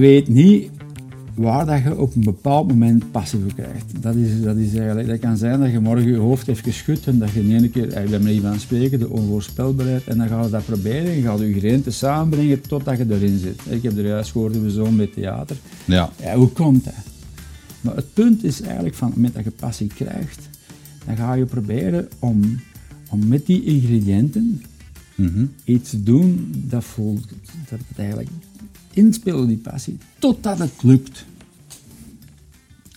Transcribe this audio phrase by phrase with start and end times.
[0.00, 0.70] weet niet
[1.34, 4.02] waar dat je op een bepaald moment passie voor krijgt.
[4.02, 7.06] Dat, is, dat, is eigenlijk, dat kan zijn dat je morgen je hoofd heeft geschud
[7.06, 10.18] en dat je in één keer, ik ben niet aan het spreken, de onvoorspelbaarheid, en
[10.18, 13.60] dan gaan we dat proberen en gaan we je gereente samenbrengen totdat je erin zit.
[13.68, 15.56] Ik heb er juist gehoord, we zoon met theater.
[15.84, 16.10] Ja.
[16.22, 16.36] ja.
[16.36, 16.94] Hoe komt dat?
[17.80, 20.48] Maar het punt is eigenlijk van het moment dat je passie krijgt,
[21.06, 22.60] dan ga je proberen om,
[23.10, 24.62] om met die ingrediënten
[25.20, 25.44] Mhm.
[25.64, 27.28] iets te doen dat voelt,
[27.68, 28.28] dat het eigenlijk
[29.00, 31.24] inspelen die passie, totdat het lukt.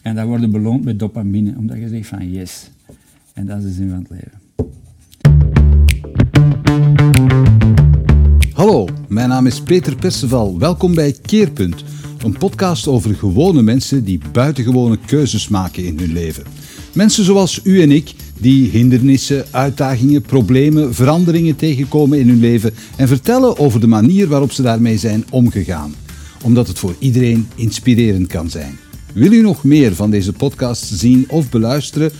[0.01, 2.69] En dan word je beloond met dopamine, omdat je zegt van yes.
[3.33, 4.41] En dat is de zin van het leven.
[8.53, 10.59] Hallo, mijn naam is Peter Perceval.
[10.59, 11.83] Welkom bij Keerpunt,
[12.23, 16.43] een podcast over gewone mensen die buitengewone keuzes maken in hun leven.
[16.93, 23.07] Mensen zoals u en ik, die hindernissen, uitdagingen, problemen, veranderingen tegenkomen in hun leven en
[23.07, 25.95] vertellen over de manier waarop ze daarmee zijn omgegaan.
[26.43, 28.77] Omdat het voor iedereen inspirerend kan zijn.
[29.13, 32.11] Wil u nog meer van deze podcast zien of beluisteren?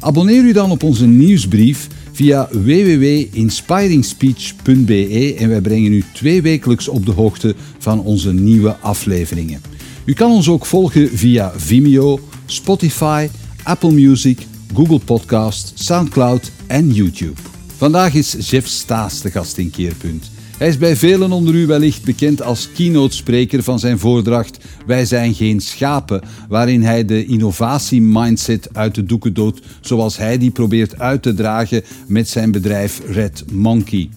[0.00, 7.06] Abonneer u dan op onze nieuwsbrief via www.inspiringspeech.be en wij brengen u twee wekelijks op
[7.06, 9.60] de hoogte van onze nieuwe afleveringen.
[10.04, 13.28] U kan ons ook volgen via Vimeo, Spotify,
[13.62, 17.40] Apple Music, Google Podcast, Soundcloud en YouTube.
[17.76, 20.30] Vandaag is Jeff Staes de gast in Keerpunt.
[20.58, 25.34] Hij is bij velen onder u wellicht bekend als keynote-spreker van zijn voordracht Wij zijn
[25.34, 31.22] geen schapen, waarin hij de innovatie-mindset uit de doeken doodt zoals hij die probeert uit
[31.22, 34.08] te dragen met zijn bedrijf Red Monkey.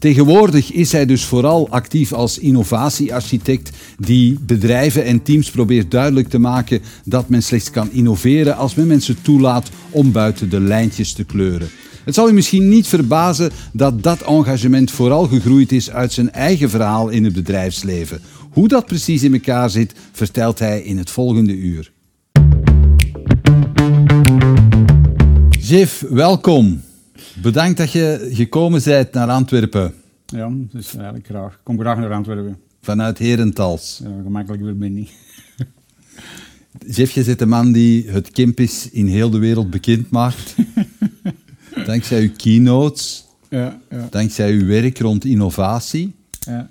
[0.00, 6.38] Tegenwoordig is hij dus vooral actief als innovatiearchitect die bedrijven en teams probeert duidelijk te
[6.38, 11.24] maken dat men slechts kan innoveren als men mensen toelaat om buiten de lijntjes te
[11.24, 11.68] kleuren.
[12.04, 16.70] Het zal u misschien niet verbazen dat dat engagement vooral gegroeid is uit zijn eigen
[16.70, 18.20] verhaal in het bedrijfsleven.
[18.50, 21.92] Hoe dat precies in elkaar zit, vertelt hij in het volgende uur.
[25.60, 26.80] Jeff, welkom.
[27.42, 29.94] Bedankt dat je gekomen bent naar Antwerpen.
[30.26, 31.52] Ja, dus eigenlijk graag.
[31.52, 32.58] Ik kom graag naar Antwerpen.
[32.82, 34.00] Vanuit Herentals.
[34.02, 35.10] Ja, gemakkelijk weer ben niet.
[36.86, 40.54] Jeff, je zit de man die het Kimpis in heel de wereld bekend maakt.
[41.86, 46.12] dankzij uw keynotes, Ja, ja, dankzij uw werk rond innovatie.
[46.40, 46.70] ja.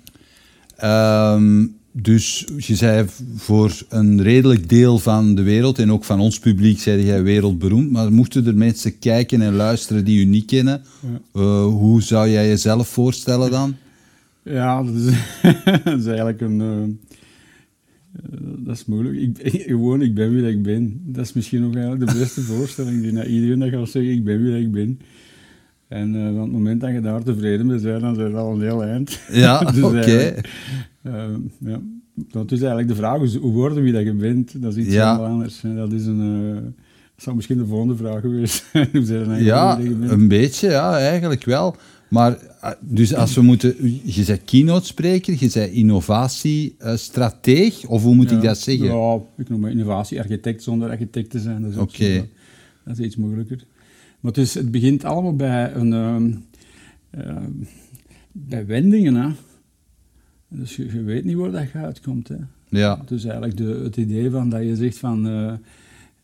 [0.76, 3.06] Ehm, dus je zei
[3.36, 7.90] voor een redelijk deel van de wereld en ook van ons publiek zei jij wereldberoemd.
[7.90, 10.82] Maar mochten er mensen kijken en luisteren die u niet kennen,
[11.32, 13.76] eh, hoe zou jij jezelf voorstellen dan?
[14.42, 15.04] Ja, dat is,
[15.84, 17.00] dat is eigenlijk een.
[18.12, 19.16] Eh, eh, dat is moeilijk.
[19.16, 21.00] Ik, gewoon, ik ben wie dat ik ben.
[21.04, 23.02] Dat is misschien ook eigenlijk de beste voorstelling.
[23.02, 25.00] Denk dat iedereen dat gaat zeggen: ik ben wie dat ik ben.
[25.88, 28.52] En eh, van het moment dat je daar tevreden mee bent, dan zijn we al
[28.52, 29.20] een heel eind.
[29.32, 30.34] Ja, Dus oké.
[31.02, 31.24] eh,
[31.58, 31.80] ja.
[32.14, 34.62] Dat is eigenlijk de vraag: hoe hoe worden wie dat je bent?
[34.62, 35.14] Dat is iets Ja.
[35.16, 35.64] heel anders.
[35.64, 36.50] En dat is een.
[36.56, 36.62] eh,
[37.14, 38.88] dat zou misschien de volgende vraag geweest zijn.
[38.92, 39.78] hoe zijn eigenlijk Ja,
[40.10, 41.76] een beetje, ja, eigenlijk wel.
[42.10, 48.14] Maar eh, dus als we moeten, je bent keynote spreker, je bent innovatiestrateeg, of hoe
[48.14, 48.86] moet ik dat zeggen?
[48.86, 51.78] Ja, ik noem me innovatie-architect zonder architect te zijn.
[51.78, 52.28] Oké.
[52.84, 53.64] dat is iets moeilijker.
[54.20, 56.32] Maar dus, het begint allemaal bij, een, ehm,
[57.10, 57.50] ehm,
[58.32, 59.14] bij wendingen.
[59.14, 59.28] Hè.
[60.48, 62.28] Dus je, je weet niet waar dat je uitkomt.
[62.28, 62.36] Hè.
[62.68, 65.52] Ja, Dus eigenlijk de, het idee van dat je zegt van eh,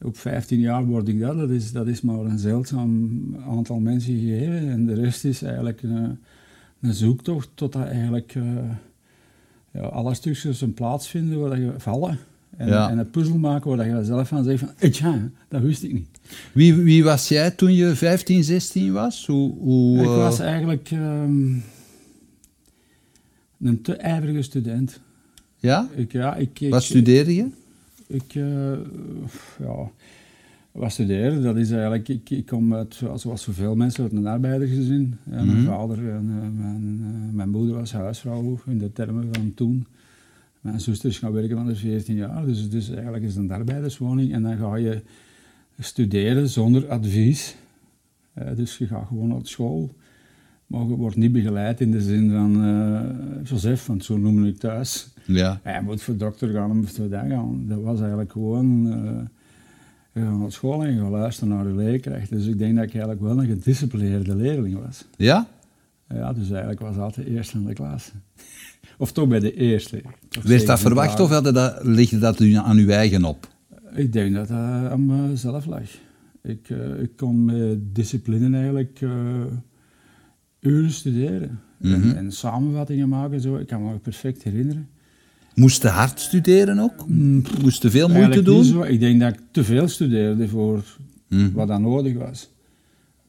[0.02, 3.10] op 15 jaar word ik dat, dat is, dat is maar een zeldzaam
[3.48, 4.70] aantal mensen gegeven.
[4.70, 6.18] En de rest is eigenlijk een,
[6.80, 8.42] een zoektocht tot dat eigenlijk eh,
[9.72, 12.18] ja, alle stukjes een plaats vinden waar dat je vallen.
[12.56, 12.90] En, Ja.
[12.90, 15.92] en een puzzel maken waar dat je zelf van zegt van, tja, dat wist ik
[15.92, 16.08] niet.
[16.52, 19.26] wie, wie was jij toen je 15, 16 was?
[19.26, 21.52] Hoe, hoe, ik eh, was eigenlijk ehm,
[23.60, 25.00] een te ijverige student.
[25.56, 25.88] Ja?
[25.94, 27.46] Ik, ja, ik, ik, Wat studeerde je?
[28.06, 28.72] Ik, eh,
[29.58, 29.90] ja,
[30.72, 35.16] wat studeren, dat is eigenlijk, ik, ik kom uit, zoals zoveel mensen, uit een arbeidersgezin.
[35.30, 35.66] En Mijn Mhm.
[35.66, 39.86] vader en eh, mijn, eh, mijn moeder was huisvrouw in de termen van toen.
[40.60, 43.50] Mijn zuster is gaan werken van de 14 jaar, dus, dus eigenlijk is het een
[43.52, 44.32] arbeiderswoning.
[44.32, 45.02] En dan ga je
[45.78, 47.56] studeren zonder advies.
[48.32, 49.90] Eh, dus je gaat gewoon naar school.
[50.66, 54.58] Maar je wordt niet begeleid in de zin van eh Joseph, want zo noemde ik
[54.58, 55.08] thuis.
[55.26, 55.60] Ja.
[55.64, 57.64] Je moet voor dokter gaan, je moet voor dat gaan.
[57.68, 58.92] Dat was eigenlijk gewoon...
[58.92, 59.34] eh
[60.20, 62.30] je naar school en je luisteren naar je leerkracht.
[62.30, 65.04] Dus ik denk dat ik eigenlijk wel een gedisciplineerde leerling was.
[65.16, 65.46] Ja?
[66.08, 68.12] Ja, dus eigenlijk was dat de eerste in de klas.
[68.98, 70.02] Of toch bij de eerste.
[70.30, 73.48] Werd zeker dat verwacht of hadden dat, ligde dat aan uw eigen op?
[73.94, 75.82] Ik denk dat dat aan mezelf lag.
[76.42, 79.10] Ik, eh, ik kon met discipline eigenlijk eh,
[80.60, 81.60] uren studeren.
[81.76, 81.92] Mhm.
[81.92, 83.40] en, en samenvattingen maken.
[83.40, 83.56] Zo.
[83.56, 84.88] Ik kan me perfect herinneren.
[85.56, 87.08] Moest je hard studeren ook?
[87.62, 88.64] Moest je veel moeite Eigenlijk doen?
[88.64, 88.82] zo.
[88.82, 90.84] Ik denk dat ik te veel studeerde voor
[91.28, 91.52] Hm.
[91.52, 92.50] wat dat nodig was.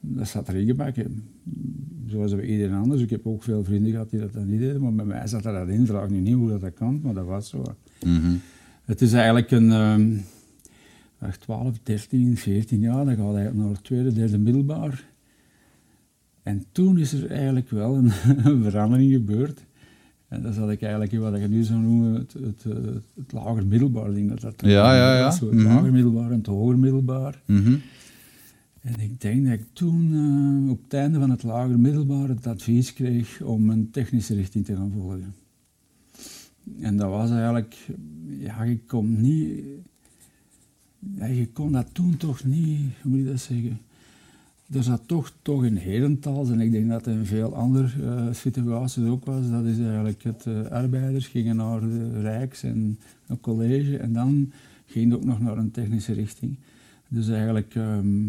[0.00, 1.22] Dat zat erin gebakken.
[2.06, 3.02] Zoals bij iedereen anders.
[3.02, 5.44] Ik heb ook veel vrienden gehad die dat dan niet deden, maar bij mij zat
[5.44, 5.86] er dat in.
[5.86, 7.62] Vraag nu niet hoe dat, dat kan, maar dat was zo.
[8.04, 8.34] Mhm.
[8.84, 10.22] Het is eigenlijk een...
[11.18, 15.04] wacht, 12, 13, 14 jaar, dan gaat hij naar het tweede, derde middelbaar.
[16.42, 18.10] En toen is er eigenlijk wel een,
[18.52, 19.60] een verandering gebeurd.
[20.28, 23.32] En dat zat ik eigenlijk in wat je nu zou noemen het, het, eh, het
[23.32, 24.28] lager middelbaar ding.
[24.28, 25.30] Dat dat Ja, ja, ja.
[25.30, 25.66] zo Het Mhm.
[25.66, 27.42] lager middelbaar en het hoger middelbaar.
[27.46, 27.74] Mhm.
[28.80, 30.12] En ik denk dat ik toen
[30.64, 34.64] eh, op het einde van het lager middelbaar het advies kreeg om een technische richting
[34.64, 35.34] te gaan volgen.
[36.80, 37.76] En dat was eigenlijk,
[38.38, 39.64] ja, je kon niet,
[41.16, 43.78] ja, je kon dat toen toch niet, hoe moet je dat zeggen?
[44.72, 49.04] Er zat toch, toch in Herentals, en ik denk dat in veel andere eh, situaties
[49.04, 53.96] ook was, dat is eigenlijk het, eh, arbeiders gingen naar de Rijks en een college,
[53.96, 54.52] en dan
[54.86, 56.56] ging het ook nog naar een technische richting.
[57.08, 58.24] Dus eigenlijk, ehm,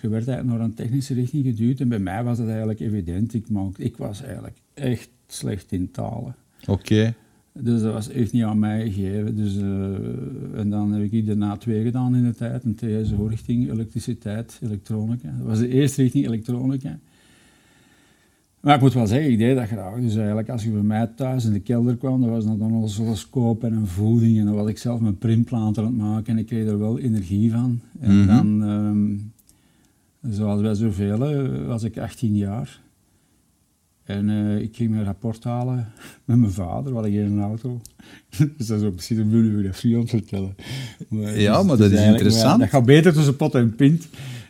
[0.00, 3.34] je werd eigenlijk naar een technische richting geduwd, en bij mij was dat eigenlijk evident.
[3.34, 6.34] Ik, maak, ik was eigenlijk echt slecht in talen.
[6.66, 7.14] Oké.
[7.60, 9.36] Dus dat was echt niet aan mij gegeven.
[9.36, 12.64] Dus, eh, en dan heb ik daarna twee gedaan in de tijd.
[12.64, 15.34] Een TSO richting elektriciteit, elektronica.
[15.38, 16.98] Dat was de eerste richting elektronica.
[18.60, 20.00] Maar ik moet wel zeggen, ik deed dat graag.
[20.00, 22.72] Dus eigenlijk als je bij mij thuis in de kelder kwam, dan was dat dan
[22.72, 24.38] een oscilloscoop en een voeding.
[24.38, 26.98] En dan was ik zelf mijn printplant aan het maken en ik kreeg er wel
[26.98, 27.80] energie van.
[28.00, 28.26] En Mhm.
[28.26, 32.80] dan, ehm, zoals bij zoveel, hè, was ik 18 jaar.
[34.06, 35.88] En eh, ik ging mijn rapport halen
[36.24, 37.80] met mijn vader, wat ik in een auto.
[38.56, 40.54] dus dat is ook precies een bibliografie om te vertellen.
[41.08, 42.48] Maar, Ja, dus maar het dat is eigenlijk- interessant.
[42.48, 44.08] maar dat gaat beter tussen pot en pint.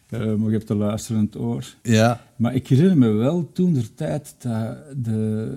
[0.08, 1.74] Eh, maar je hebt een luisterend oor.
[1.82, 2.20] Ja.
[2.36, 5.52] Maar ik herinner me wel toen der tijd dat de...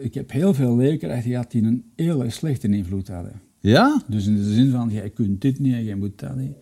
[0.00, 3.32] Ik heb heel veel leerkrachten gehad die een heel erg slechte invloed hadden.
[3.60, 4.02] Ja?
[4.06, 6.52] Dus in de zin van, jij kunt dit niet en jij moet dat niet.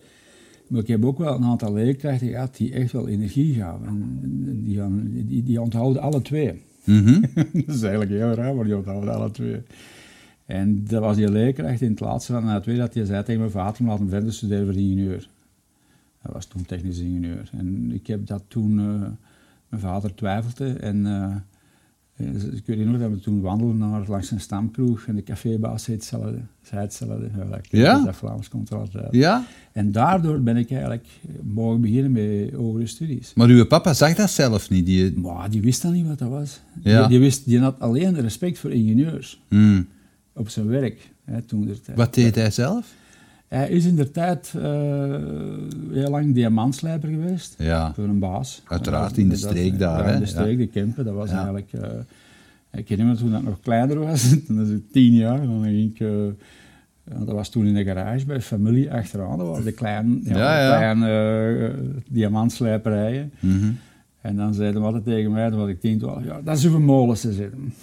[0.67, 3.87] Maar ik heb ook wel een aantal leerkrachten gehad die echt wel energie gaven.
[3.87, 6.61] En die, gaan, die, die onthouden alle twee.
[6.83, 7.21] Mhm.
[7.65, 9.61] dat is eigenlijk heel raar, maar die onthouden alle twee.
[10.45, 13.39] En dat was die leerkracht in het laatste van het tweede dat hij zei tegen
[13.39, 15.29] mijn vader om laten verder studeren voor ingenieur.
[16.21, 17.49] Hij was toen technisch ingenieur.
[17.51, 19.09] En ik heb dat toen, eh,
[19.69, 21.35] mijn vader twijfelde en eh,
[22.17, 25.97] ik weet nog dat we toen wandelden naar langs een stamkroeg en de cafébaas zei
[25.97, 26.39] hetzelfde.
[26.61, 27.29] Zei hetzelfde.
[27.37, 28.03] Ja, dat, Ja?
[28.03, 29.07] dat Vlaams komt er altijd.
[29.11, 29.45] Ja?
[29.71, 31.07] En daardoor ben ik eigenlijk
[31.43, 33.33] mogen beginnen met hogere studies.
[33.33, 34.85] Maar uw papa zag dat zelf niet.
[34.85, 35.17] Die...
[35.19, 36.61] Maar die wist dan niet wat dat was.
[36.83, 36.99] Ja.
[36.99, 39.87] Die, die, wist, die had alleen respect voor ingenieurs Hmm.
[40.33, 41.11] op zijn werk.
[41.23, 41.75] Hè, toen.
[41.95, 42.93] Wat deed hij zelf?
[43.47, 44.63] Hij is in de tijd eh,
[45.91, 47.55] heel lang diamantslijper geweest.
[47.57, 47.93] Ja.
[47.93, 48.61] Voor een baas.
[48.67, 51.05] Uiteraard, in de dat- streek daar, Ja, in de streek, de Kempen.
[51.05, 51.73] Dat was eigenlijk...
[51.73, 51.89] eh,
[52.71, 54.35] ik herinner me toen dat nog kleiner was.
[54.47, 55.41] toen was ik tien jaar.
[55.45, 55.99] Dan ging ik...
[55.99, 56.09] eh,
[57.25, 59.37] dat was toen in de garage bij familie achteraan.
[59.37, 61.75] Dat waren de kleine, ja, kleine
[62.09, 63.31] diamantslijperijen.
[63.39, 63.71] Mhm.
[64.21, 66.65] En dan zeiden we altijd tegen mij, toen was ik 10, 12 jaar, dat is
[66.65, 67.73] uw molens te zitten.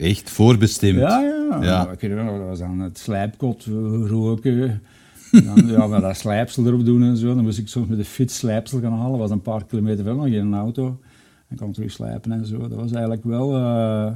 [0.00, 0.98] Echt voorbestemd.
[0.98, 1.62] Ja, ja.
[1.62, 1.90] Ja.
[1.98, 3.72] Ik dat was dan het slijpkot eh,
[4.06, 4.82] roken.
[5.30, 7.34] Dan, ja, met dat slijpsel erop doen en zo.
[7.34, 9.10] Dan moest ik soms met de fiets slijpsel gaan halen.
[9.10, 11.00] Dat was een paar kilometer ver nog in een auto.
[11.48, 12.58] En kwam terug slijpen en zo.
[12.58, 13.56] Dat was eigenlijk wel...
[13.56, 14.06] eh,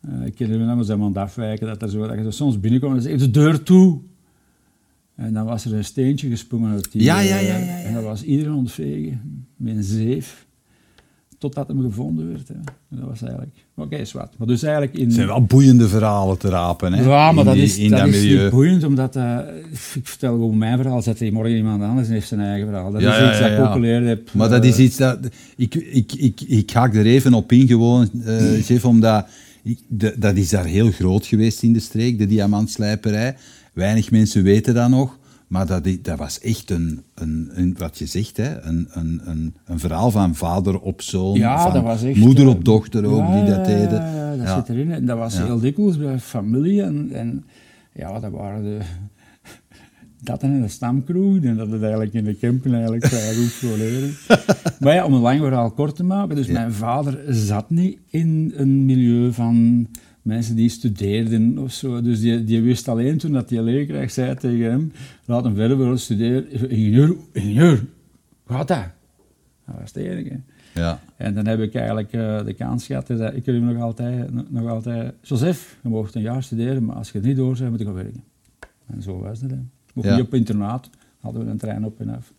[0.00, 1.66] eh, ik herinner me dat we zijn aan het afwijken.
[1.66, 4.00] Dat, er zo, dat je soms binnenkwam en zei, de deur toe.
[5.14, 7.02] En dan was er een steentje gesprongen uit die...
[7.02, 7.78] Ja, ja, ja, ja, ja.
[7.78, 9.46] En dat was iedereen ontvegen.
[9.56, 10.46] Met een zeef.
[11.42, 12.48] Totdat hem gevonden werd.
[12.48, 12.54] Hè.
[12.54, 13.52] En dat was eigenlijk...
[13.76, 14.30] Oké, is wat.
[14.38, 15.04] Maar dus eigenlijk in...
[15.04, 17.02] Het zijn wel boeiende verhalen te rapen, hè?
[17.02, 19.38] Ja, maar in dat die- is, in dat dat is niet boeiend, omdat eh,
[19.94, 22.92] ik vertel gewoon mijn verhaal, zet er morgen iemand anders en heeft zijn eigen verhaal.
[22.92, 24.32] Dat Ja, is iets ja, dat ik ook geleerd heb.
[24.34, 25.18] Maar dat eh, is iets dat...
[25.56, 29.26] Ik, ik, ik, ik haak er even op in gewoon, eh Jeff, omdat...
[29.62, 33.36] ik- de- dat is daar heel groot geweest in de streek, de diamantslijperij.
[33.72, 35.18] Weinig mensen weten dat nog.
[35.52, 39.54] Maar dat, dat was echt een, een, een, wat je zegt, hè, een, een, een,
[39.64, 42.18] een verhaal van vader op zoon, Ja, van dat was echt...
[42.18, 44.02] moeder eh, op dochter ook, ja, die dat deden.
[44.02, 44.92] Ja, dat zit erin.
[44.92, 47.44] En dat was heel dikwijls bij familie en, en
[47.92, 48.78] ja, dat waren de...
[50.22, 53.76] Dat en de stamkroeg, en dat het eigenlijk in de campen eigenlijk vrij goed voor
[53.76, 54.14] leren.
[54.80, 58.52] maar ja, om een lang verhaal kort te maken, dus mijn vader zat niet in
[58.56, 59.86] een milieu van
[60.22, 62.00] mensen die studeerden of zo.
[62.02, 64.92] Dus die, die wist alleen toen dat die leerkracht zei tegen hem,
[65.24, 66.50] laat hem verder willen studeren.
[66.70, 67.84] Ingenieur, ingenieur,
[68.46, 68.84] gaat dat?
[69.66, 70.40] Dat was het enige.
[70.74, 71.00] Ja.
[71.16, 74.50] En dan heb ik eigenlijk eh, de kans gehad, dus, eh, ik wil nog altijd,
[74.50, 77.70] nog- altijd, Joseph, je mag een jaar studeren, maar als je het niet door bent,
[77.70, 78.22] moet je gaan werken.
[78.86, 79.52] En zo was het.
[79.94, 80.16] Mocht Ja.
[80.16, 82.32] niet op internaat, hadden we een trein op en af.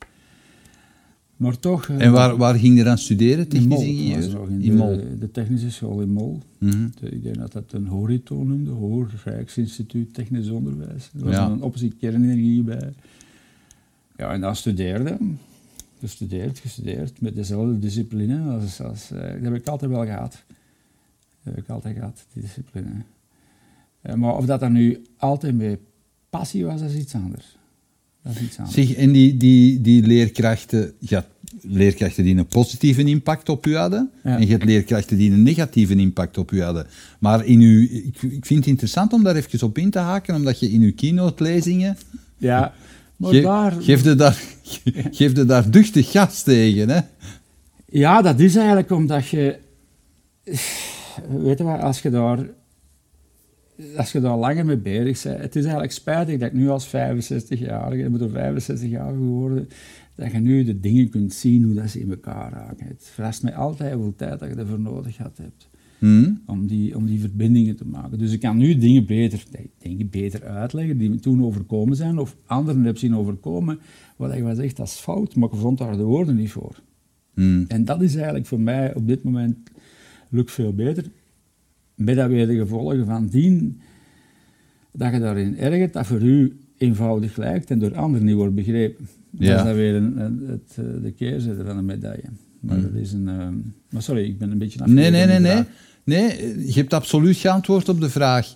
[1.43, 1.87] Maar toch...
[1.89, 3.77] eh, En waar, waar ging je dan studeren, in Mol.
[3.79, 4.49] technisch ingenieur?
[4.49, 5.03] in In de, Mol.
[5.19, 6.39] de technische school in Mol.
[6.57, 6.87] Mhm.
[6.99, 11.09] De- Ik denk dat dat een HORITO noemde, Hoor Rijksinstituut Technisch Onderwijs.
[11.19, 11.49] Er was Ja.
[11.49, 12.93] een optie kernenergie bij.
[14.17, 15.17] Ja, en dan studeerde.
[15.99, 18.51] Gestudeerd, gestudeerd, met dezelfde discipline.
[18.51, 20.43] Als, als, eh, dat heb ik altijd wel gehad.
[21.43, 22.89] Dat heb ik altijd gehad, die discipline.
[24.01, 25.79] Eh, maar of dat dan nu altijd met
[26.29, 27.57] passie was, dat is iets anders.
[28.21, 28.75] Dat is iets anders.
[28.75, 31.25] Zeg, en die, die, die leerkrachten, had
[31.67, 34.35] leerkrachten die een positieve impact op u hadden, Ja.
[34.35, 36.87] en je hebt leerkrachten die een negatieve impact op u hadden.
[37.19, 40.35] Maar in uw, ik, ik vind het interessant om daar even op in te haken,
[40.35, 41.97] omdat je in uw keynote-lezingen,
[42.37, 42.73] Ja,
[43.15, 43.71] maar ge, daar...
[43.71, 44.41] geef je daar,
[45.11, 46.99] geef je daar duchtig gas tegen, hè?
[47.85, 49.57] Ja, dat is eigenlijk omdat je...
[51.29, 52.39] Weet je wat, als je daar...
[53.97, 55.41] Als je daar langer mee bezig bent...
[55.41, 59.69] Het is eigenlijk spijtig dat ik nu als 65-jarige, ik ben er 65 jaar geworden,
[60.15, 62.87] dat je nu de dingen kunt zien hoe dat ze in elkaar raken.
[62.87, 65.69] Het verrast mij altijd hoeveel tijd dat je ervoor nodig gehad hebt
[66.03, 66.33] Hm?
[66.45, 68.17] om die, om die verbindingen te maken.
[68.17, 69.43] Dus ik kan nu dingen beter,
[69.77, 73.79] dingen beter uitleggen die me toen overkomen zijn, of anderen heb zien overkomen,
[74.15, 76.81] wat je wel zegt, dat is fout, maar ik vond daar de woorden niet voor.
[77.33, 77.63] Hm.
[77.67, 79.57] En dat is eigenlijk voor mij op dit moment
[80.29, 81.05] lukt veel beter.
[81.95, 83.81] Met dat weer de gevolgen van dien
[84.91, 89.07] dat je daarin ergert, dat voor u eenvoudig lijkt en door anderen niet wordt begrepen.
[89.39, 89.49] Ja.
[89.49, 92.23] Dat is dan weer een, een- het, eh, de keerzijde van de medaille.
[92.59, 92.81] Maar Mm.
[92.83, 93.27] dat is een...
[93.27, 93.53] ehm,
[93.89, 95.63] maar sorry, ik ben een beetje Nee, nee, nee, nee.
[96.05, 96.27] Nee,
[96.67, 98.53] je hebt absoluut geantwoord op de vraag.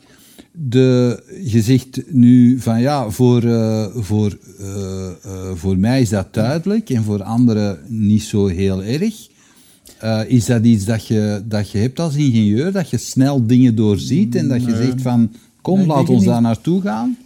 [0.52, 6.90] De, je zegt nu van ja, voor, eh, voor, eh, voor mij is dat duidelijk
[6.90, 9.28] en voor anderen niet zo heel erg.
[10.28, 14.36] Is dat iets dat je, dat je hebt als ingenieur, dat je snel dingen doorziet
[14.36, 15.32] en dat je zegt van
[15.62, 17.18] kom, Nee, laat ons daar naartoe gaan?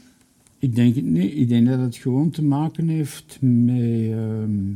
[0.62, 1.36] Ik denk het niet.
[1.36, 4.12] Ik denk dat het gewoon te maken heeft met...
[4.12, 4.74] ehm,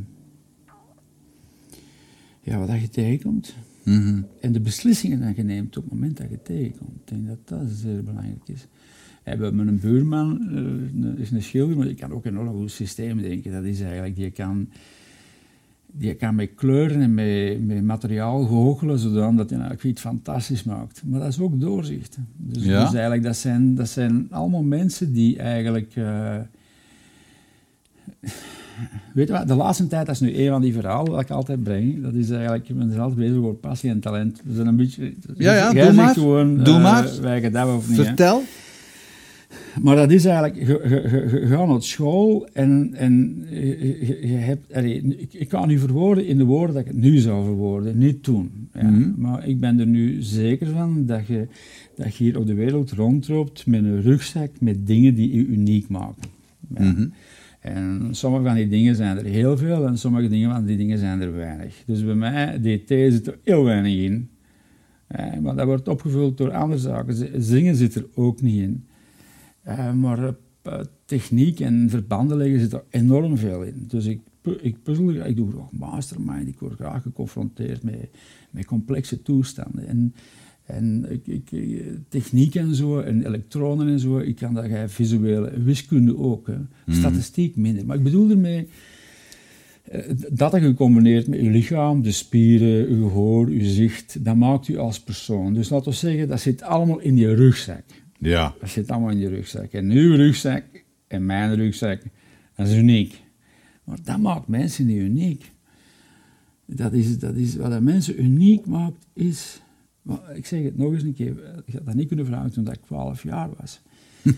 [2.40, 3.54] ja, wat je tegenkomt.
[3.84, 4.22] Mhm.
[4.40, 7.00] En de beslissingen die je neemt op het moment dat je tegenkomt.
[7.00, 8.66] Ik denk dat dat zeer belangrijk is.
[9.24, 13.22] We hebben een buurman, eh, is een schilder, maar die kan ook heel goed systeem
[13.22, 13.52] denken.
[13.52, 14.68] Dat is eigenlijk, die kan,
[15.98, 21.02] die kan met kleuren en met, met materiaal goochelen, zodat hij eigenlijk iets fantastisch maakt.
[21.04, 22.16] Maar dat is ook doorzicht.
[22.36, 22.80] Dus, Ja.
[22.84, 25.92] dus eigenlijk, dat zijn, dat zijn allemaal mensen die eigenlijk...
[25.94, 26.34] eh,
[29.14, 31.30] Weet je wat, de laatste tijd, dat is nu een van die verhalen dat ik
[31.30, 34.40] altijd breng, dat is eigenlijk, ben er altijd bezig over passie en talent.
[34.44, 35.14] We zijn een beetje...
[35.36, 36.14] Ja, ja, doe maar.
[36.14, 37.08] Gewoon, Doe eh, maar.
[37.20, 38.18] Wij gaan dat of niet.
[38.18, 38.34] hè.
[39.86, 43.44] Maar dat is eigenlijk, je, gaat naar school en, en
[44.20, 47.18] je, hebt, allee, ik, ik kan nu verwoorden in de woorden dat ik het nu
[47.18, 48.68] zou verwoorden, niet toen.
[48.74, 48.90] Ja.
[48.90, 49.10] Mhm.
[49.16, 51.46] Maar ik ben er nu zeker van dat je,
[51.96, 55.88] dat je hier op de wereld rondloopt met een rugzak met dingen die je uniek
[55.88, 56.22] maken.
[56.74, 56.84] Ja.
[56.84, 57.06] Mhm.
[57.60, 60.98] En sommige van die dingen zijn er heel veel en sommige dingen van die dingen
[60.98, 61.82] zijn er weinig.
[61.86, 64.28] Dus bij mij, DT zit er heel weinig in.
[65.42, 67.42] Maar dat wordt opgevuld door andere zaken.
[67.42, 68.84] Zingen zit er ook niet in.
[69.66, 73.84] Eh, maar eh, techniek en verbanden leggen zit er enorm veel in.
[73.88, 74.20] Dus ik,
[74.60, 78.08] ik puzzel, ik doe ook mastermind, ik word graag geconfronteerd met,
[78.50, 79.86] met complexe toestanden.
[79.86, 80.14] En,
[80.64, 85.62] en ik, ik, eh, techniek en zo, en elektronen en zo, ik kan dat visuele
[85.62, 86.46] wiskunde ook.
[86.46, 86.56] Hè.
[86.94, 87.86] Statistiek minder.
[87.86, 88.68] Maar ik bedoel ermee
[90.32, 95.00] dat gecombineerd met je lichaam, de spieren, je gehoor, je zicht, dat maakt u als
[95.00, 95.54] persoon.
[95.54, 97.84] Dus laten we zeggen, dat zit allemaal in je rugzak.
[98.18, 98.54] Ja.
[98.60, 99.72] Dat zit allemaal in je rugzak.
[99.72, 100.64] En uw rugzak
[101.06, 102.02] en mijn rugzak,
[102.54, 103.22] dat is uniek.
[103.84, 105.52] Maar dat maakt mensen niet uniek.
[106.64, 109.60] Dat is, dat is, wat dat mensen uniek maakt, is...
[110.34, 112.82] ik zeg het nog eens een keer, ik had dat niet kunnen vragen toen ik
[112.82, 113.80] 12 jaar was.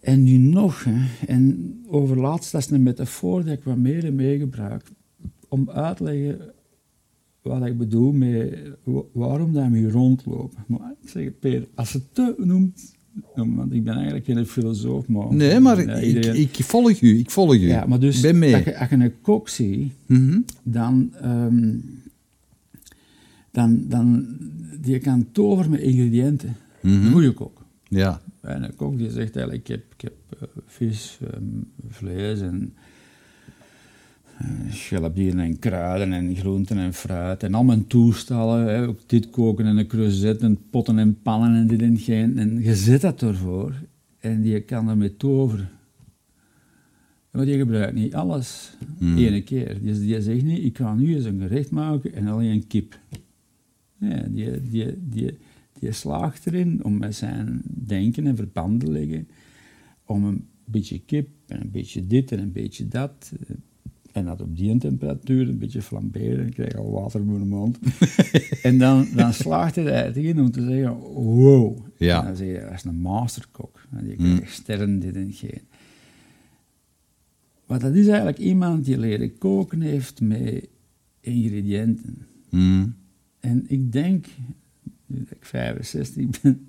[0.00, 1.26] en nu nog, hè.
[1.26, 4.82] en overlaatst, dat is een metafoor die ik wat meer en meer gebruik,
[5.48, 6.54] om uit te leggen
[7.46, 10.64] wat ik bedoel met wa- waarom dat we hier rondlopen.
[10.66, 12.94] Maar ik zeg het, Peter, als je te noemt,
[13.34, 15.34] want ik ben eigenlijk geen filosoof, maar...
[15.34, 17.66] Nee, maar Ja, ik, iedereen- ik volg u, ik volg u.
[17.66, 18.54] ja, maar dus ben mee.
[18.54, 20.40] Als, je, als je een kok ziet, Mhm.
[20.62, 21.74] dan, ehm,
[23.50, 24.26] dan, dan
[24.80, 26.56] die kan toveren met ingrediënten.
[26.82, 26.94] Mhm.
[27.06, 27.64] Een goede kok.
[27.88, 28.20] Ja.
[28.40, 31.42] En een kok die zegt eigenlijk, ik heb, ik heb eh, vis, ehm,
[31.88, 32.74] vlees en
[34.42, 38.66] uh, gelabdieren en kruiden en groenten en fruit en al mijn toestellen.
[38.66, 42.38] Hè, ook dit koken en een creuset en potten en pannen en dit en geen.
[42.38, 43.74] En je zet dat ervoor
[44.18, 45.68] en die kan daarmee toveren.
[47.30, 49.16] Maar die gebruikt niet alles Mm.
[49.16, 49.80] ene keer.
[49.82, 52.98] Die, die zegt niet, ik ga nu eens een gerecht maken en alleen een kip.
[53.98, 55.38] Nee, die, die, die,
[55.78, 59.28] die slaagt erin om met zijn denken en verband te leggen,
[60.04, 63.32] om een beetje kip en een beetje dit en een beetje dat.
[64.16, 67.78] En dat op die temperatuur, een beetje flamberen, ik krijg al water in mijn mond.
[68.62, 71.78] en dan, dan slaagt hij er in om te zeggen, wow.
[71.96, 72.20] Ja.
[72.20, 73.80] En dan zeg je, dat is een masterkok.
[73.90, 74.34] En die Mm.
[74.34, 75.60] krijgt sterren, dit en geen.
[77.66, 80.68] Maar dat is eigenlijk iemand die leren koken heeft met
[81.20, 82.26] ingrediënten.
[82.50, 82.94] Mm.
[83.40, 84.26] En ik denk,
[85.06, 86.68] nu dat ik 65 ben,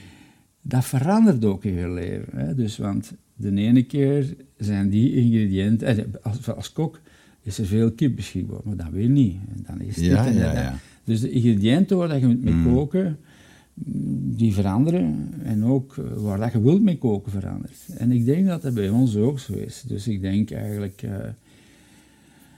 [0.72, 2.38] dat verandert ook in je leven.
[2.38, 2.54] Hè?
[2.54, 7.00] Dus, want de ene keer zijn die ingrediënten, eh, als, als kok
[7.42, 9.36] is er veel kip beschikbaar, maar dat wil niet.
[9.54, 10.78] En dan is dit Ja, en ja, ja.
[11.04, 12.64] Dus de ingrediënten waar je mee Mm.
[12.74, 13.18] koken,
[13.74, 15.30] mm, die veranderen.
[15.42, 17.78] En ook eh, waar dat je wilt mee koken verandert.
[17.96, 19.84] En ik denk dat dat bij ons ook zo is.
[19.86, 21.16] Dus ik denk eigenlijk, eh,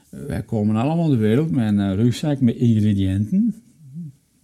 [0.09, 3.55] wij komen allemaal de wereld met een rugzak met ingrediënten.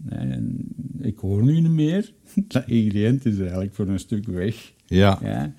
[0.10, 0.58] En
[1.02, 2.14] ik hoor nu niet meer.
[2.48, 4.74] Dat ingrediënt is eigenlijk voor een stuk weg.
[4.86, 5.20] Ja.
[5.24, 5.54] Ja.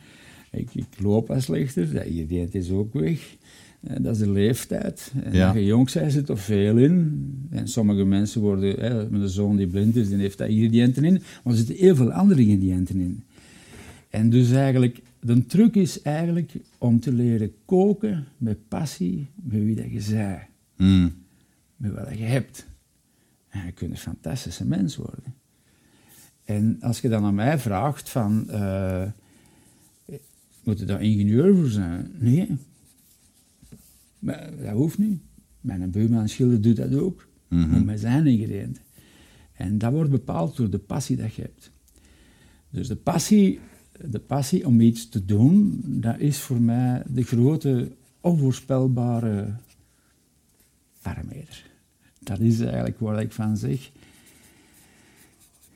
[0.53, 3.37] Ik, ik loop wat slechter, dat is ook weg.
[3.81, 5.13] Eh, dat is de leeftijd.
[5.25, 5.47] En Ja.
[5.47, 7.25] als je jong bent, zit er veel in.
[7.51, 11.05] En sommige mensen worden, hè, met een zoon die blind is, die heeft dat ingrediënten
[11.05, 11.13] in.
[11.13, 13.23] Maar er zitten heel veel andere ingrediënten in.
[14.11, 19.75] En dus eigenlijk, de truc is eigenlijk om te leren koken met passie, met wie
[19.75, 20.39] dat je zei,
[20.77, 21.13] Mm.
[21.77, 22.67] met wat je hebt.
[23.49, 25.35] En je kunt een fantastische mens worden.
[26.45, 29.03] En als je dan aan mij vraagt van, eh,
[30.63, 32.11] moet je daar ingenieur voor zijn?
[32.19, 32.49] Nee.
[34.19, 35.21] Maar dat hoeft niet.
[35.61, 37.71] Mijn buurman schilder doet dat ook, Mhm.
[37.71, 38.83] maar met zijn ingrediënten.
[39.53, 41.71] En dat wordt bepaald door de passie dat je hebt.
[42.71, 43.59] Dus de passie,
[44.11, 47.91] de passie om iets te doen, dat is voor mij de grote,
[48.21, 49.55] onvoorspelbare
[51.03, 51.71] parameter.
[52.19, 53.91] Dat is eigenlijk waar ik van zeg.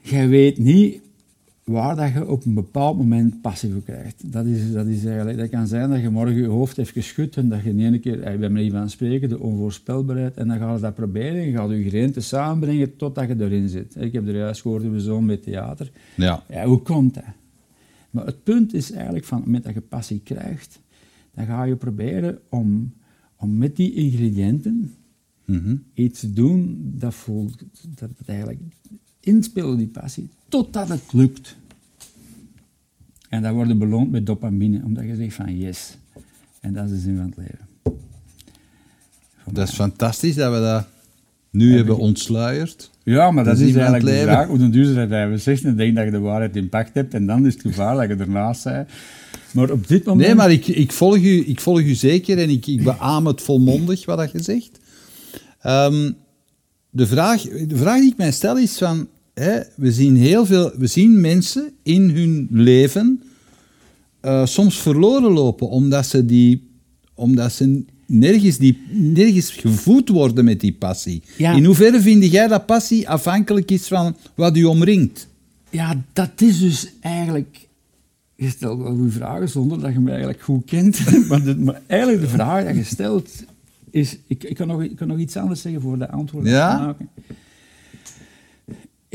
[0.01, 1.01] Jij weet niet
[1.71, 4.33] waar dat je op een bepaald moment passie voor krijgt.
[4.33, 7.37] Dat, is, dat, is eigenlijk, dat kan zijn dat je morgen je hoofd heeft geschud
[7.37, 10.59] en dat je in ene keer, eh, bij manier van spreken, de onvoorspelbaarheid, en dan
[10.59, 13.97] ga je dat proberen en je gaat je ingrediënten samenbrengen totdat je erin zit.
[13.97, 15.91] Ik heb er juist gehoord over zo'n met theater.
[16.15, 16.43] Ja.
[16.49, 17.25] Ja, hoe komt dat?
[18.11, 20.81] Maar het punt is eigenlijk van het moment dat je passie krijgt,
[21.35, 22.93] dan ga je proberen om,
[23.37, 24.95] om met die ingrediënten
[25.47, 25.77] Mhm.
[25.95, 27.63] iets te doen dat voelt,
[27.99, 28.61] dat het eigenlijk
[29.21, 31.57] inspeelt die passie, totdat het lukt.
[33.29, 35.97] En dan word je beloond met dopamine, omdat je zegt van yes.
[36.61, 37.59] En dat is de zin van het leven.
[39.43, 39.89] Voor Dat is mij.
[39.89, 40.87] fantastisch dat we dat
[41.51, 42.91] nu Heb hebben ik- ontsluierd.
[43.03, 44.47] Ja, maar dat de is eigenlijk de vraag.
[44.47, 47.27] Hoe den duur zijn 65 en denk dat je de waarheid in pacht hebt en
[47.27, 48.89] dan is het gevaar dat je ernaast bent.
[49.53, 50.27] Maar op dit moment...
[50.27, 53.41] Nee, maar ik, ik, volg, u, ik volg u zeker en ik, ik beaam het
[53.43, 54.79] volmondig wat dat je zegt.
[55.61, 56.13] Ehm,
[56.91, 59.09] de, vraag, de vraag die ik mij stel is van...
[59.41, 60.73] Hè, we zien heel veel...
[60.79, 63.23] We zien mensen in hun leven
[64.21, 66.69] eh, soms verloren lopen omdat ze, die,
[67.15, 71.23] omdat ze nergens, die, nergens gevoed worden met die passie.
[71.37, 71.53] Ja.
[71.53, 75.29] In hoeverre vind jij dat passie afhankelijk is van wat u omringt?
[75.71, 77.69] Ja, dat is dus eigenlijk...
[78.35, 81.01] Je stelt wel goede vragen zonder dat je me eigenlijk goed kent.
[81.29, 83.31] maar, de- maar eigenlijk de vraag die je stelt
[83.91, 84.17] is...
[84.27, 86.77] Ik, ik, kan nog, ik kan nog iets anders zeggen voor de antwoord Ja?
[86.77, 87.09] te maken.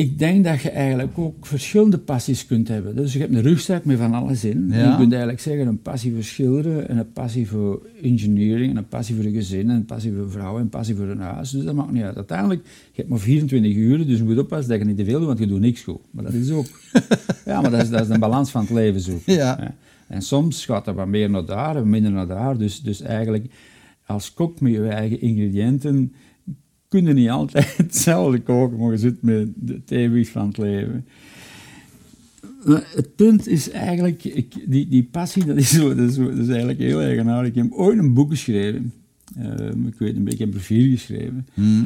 [0.02, 2.96] Ik denk dat je eigenlijk ook verschillende passies kunt hebben.
[2.96, 4.68] Dus je hebt een rugzak met van alles in.
[4.70, 4.92] Ja.
[4.92, 8.88] Je kunt eigenlijk zeggen een passie voor schilderen, en een passie voor engineering, en een
[8.88, 11.50] passie voor een gezin, en een passie voor vrouwen, en een passie voor een huis.
[11.50, 12.16] Dus dat maakt niet uit.
[12.16, 15.18] Uiteindelijk, je hebt maar 24 uur, dus je moet oppassen dat je niet te veel
[15.18, 16.02] doet, want je doet niks goed.
[16.12, 16.68] Maar dat is ook...
[17.46, 19.34] ja, maar dat is, dat is een balans van het leven zoeken.
[19.34, 19.74] Ja.
[20.08, 22.58] En soms gaat er wat meer naar daar en minder naar daar.
[22.58, 23.46] Dus, dus eigenlijk,
[24.06, 26.14] als kok met je eigen ingrediënten,
[26.92, 31.06] kun je niet altijd hetzelfde koken, maar je zit met het eeuwig van het leven.
[32.66, 36.30] Maar het punt is eigenlijk, ik, die, die passie, dat is, zo, dat, is zo,
[36.30, 37.50] dat is eigenlijk heel eigenaardig.
[37.50, 38.94] Ik heb ooit een boek geschreven.
[39.38, 41.48] Eh, ik weet een beetje, ik heb er vier geschreven.
[41.54, 41.84] Hm?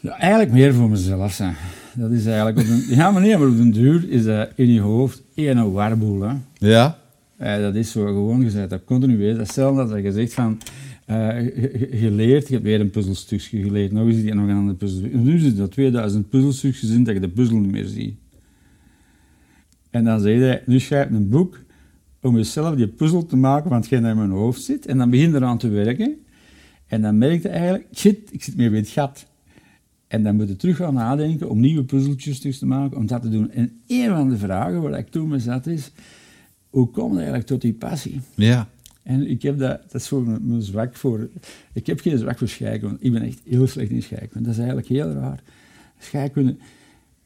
[0.00, 1.38] Ja, eigenlijk meer voor mezelf.
[1.38, 1.50] Hè.
[1.94, 4.72] Dat is eigenlijk op een, ja, maar nee, maar op den duur is dat in
[4.72, 6.20] je hoofd één warboel.
[6.20, 6.34] Hè.
[6.58, 6.98] Ja?
[7.36, 9.18] Eh, dat is zo gewoon gezegd, dat continu.
[9.18, 10.58] Dat is hetzelfde als je zegt van,
[11.04, 15.18] eh, je, je- hebt weer een puzzelstukje geleerd, nog eens die nog een ander puzzelstukje.
[15.18, 18.16] Nu zitten er 2000 puzzelstukjes in dat je de puzzel niet meer ziet.
[19.90, 21.60] En dan zeg je, nu schrijf je een boek
[22.22, 24.86] om jezelf die puzzel te maken van hetgeen in mijn hoofd zit.
[24.86, 26.16] En dan begin je eraan te werken.
[26.86, 29.26] En dan merk je eigenlijk, shit, ik zit meer bij het gat.
[30.08, 33.22] En dan moet je terug gaan nadenken om nieuwe puzzeltjes terug te maken, om dat
[33.22, 33.50] te doen.
[33.50, 35.90] En een van de vragen waar ik toen mee zat is,
[36.70, 38.20] hoe kom je eigenlijk tot die passie?
[38.34, 38.68] Ja.
[39.04, 41.28] En ik heb dat, dat is voor mijn, mijn zwak voor,
[41.72, 44.40] ik heb geen zwak voor scheikunde, ik ben echt heel slecht in scheikunde.
[44.42, 45.42] Dat is eigenlijk heel raar.
[45.98, 46.56] Scheikunde,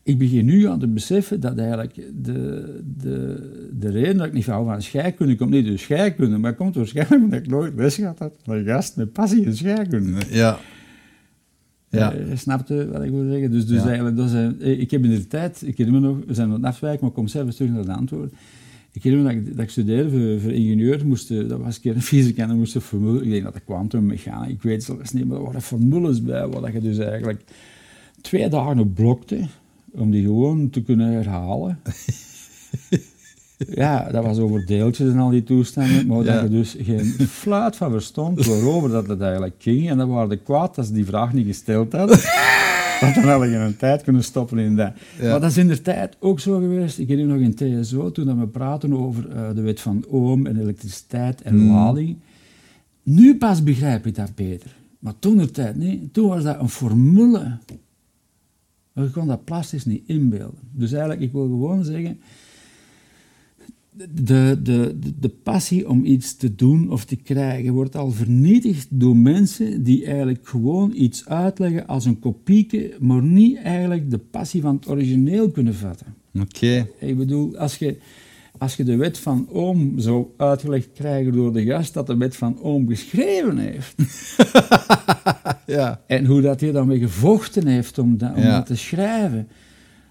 [0.02, 4.46] ik begin nu aan te beseffen dat eigenlijk de, de, de reden dat ik niet
[4.46, 8.18] hou van scheikunde komt niet door scheikunde, maar komt waarschijnlijk omdat ik nooit les gehad
[8.18, 10.20] had van een gast met passie in scheikunde.
[10.30, 10.58] Ja.
[11.90, 12.14] Ja.
[12.14, 13.50] Uh, snapte wat ik wil zeggen?
[13.50, 13.86] Dus, dus Ja.
[13.86, 16.54] eigenlijk, dat eh, ik heb in de tijd, ik herinner me nog, we zijn aan
[16.54, 18.32] het afwijken, maar ik kom zelf terug naar het antwoord.
[18.98, 21.74] Ik herinner me dat ik, dat ik studeerde voor, voor ingenieur, moest, eh, dat was
[21.74, 24.74] een keer een fysica en dan moest formules, ik denk dat de kwantummechanica, ik weet
[24.74, 27.42] het zelfs niet, maar er waren formules bij, waar je dus eigenlijk
[28.20, 29.38] twee dagen op blokte,
[29.90, 31.78] om die gewoon te kunnen herhalen.
[33.74, 36.32] Ja, dat was over deeltjes en al die toestanden, maar Ja.
[36.34, 39.88] dat je dus geen fluit van verstond waarover dat het eigenlijk ging.
[39.90, 42.18] En dan waren de kwaad als ze die vraag niet gesteld hadden.
[43.00, 44.92] Want dan had je een tijd kunnen stoppen in dat.
[45.20, 45.30] Ja.
[45.30, 46.98] Maar dat is in de tijd ook zo geweest.
[46.98, 50.60] Ik herinner nog in TSO, toen we praten over eh, de wet van Ohm en
[50.60, 51.70] elektriciteit en Hmm.
[51.70, 52.16] lading.
[53.02, 54.76] Nu pas begrijp ik dat beter.
[54.98, 56.12] Maar toen de tijd niet.
[56.12, 57.58] Toen was dat een formule.
[58.92, 60.60] Maar Je kon dat plastisch niet inbeelden.
[60.72, 62.20] Dus eigenlijk, ik wil gewoon zeggen...
[63.98, 69.16] De, de, de, passie om iets te doen of te krijgen wordt al vernietigd door
[69.16, 74.74] mensen die eigenlijk gewoon iets uitleggen als een kopieke, maar niet eigenlijk de passie van
[74.74, 76.06] het origineel kunnen vatten.
[76.40, 76.86] Oké.
[76.98, 77.96] Ik bedoel, als je,
[78.58, 82.36] als je de wet van Ohm zou uitgelegd krijgen door de gast dat de wet
[82.36, 83.94] van Ohm geschreven heeft,
[85.66, 86.00] Ja.
[86.06, 88.56] en hoe dat hij daarmee gevochten heeft om, dat, om Ja.
[88.56, 89.48] dat te schrijven,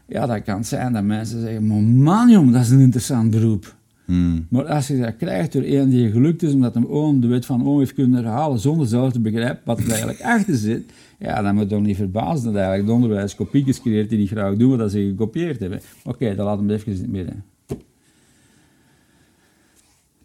[0.07, 3.75] ja, dat kan zijn dat mensen zeggen, maar man jong, dat is een interessant beroep.
[4.07, 4.47] Hmm.
[4.49, 7.45] Maar als je dat krijgt door een die gelukt is omdat hem Oom de wet
[7.45, 11.41] van Oom heeft kunnen herhalen zonder zelf te begrijpen wat er eigenlijk achter zit, ja,
[11.41, 14.55] dan moet je toch niet verbazen dat eigenlijk het onderwijs kopiekjes creëert die niet graag
[14.55, 15.81] doen wat ze gekopieerd hebben.
[16.03, 17.43] Oké, dan laat hem even in het midden.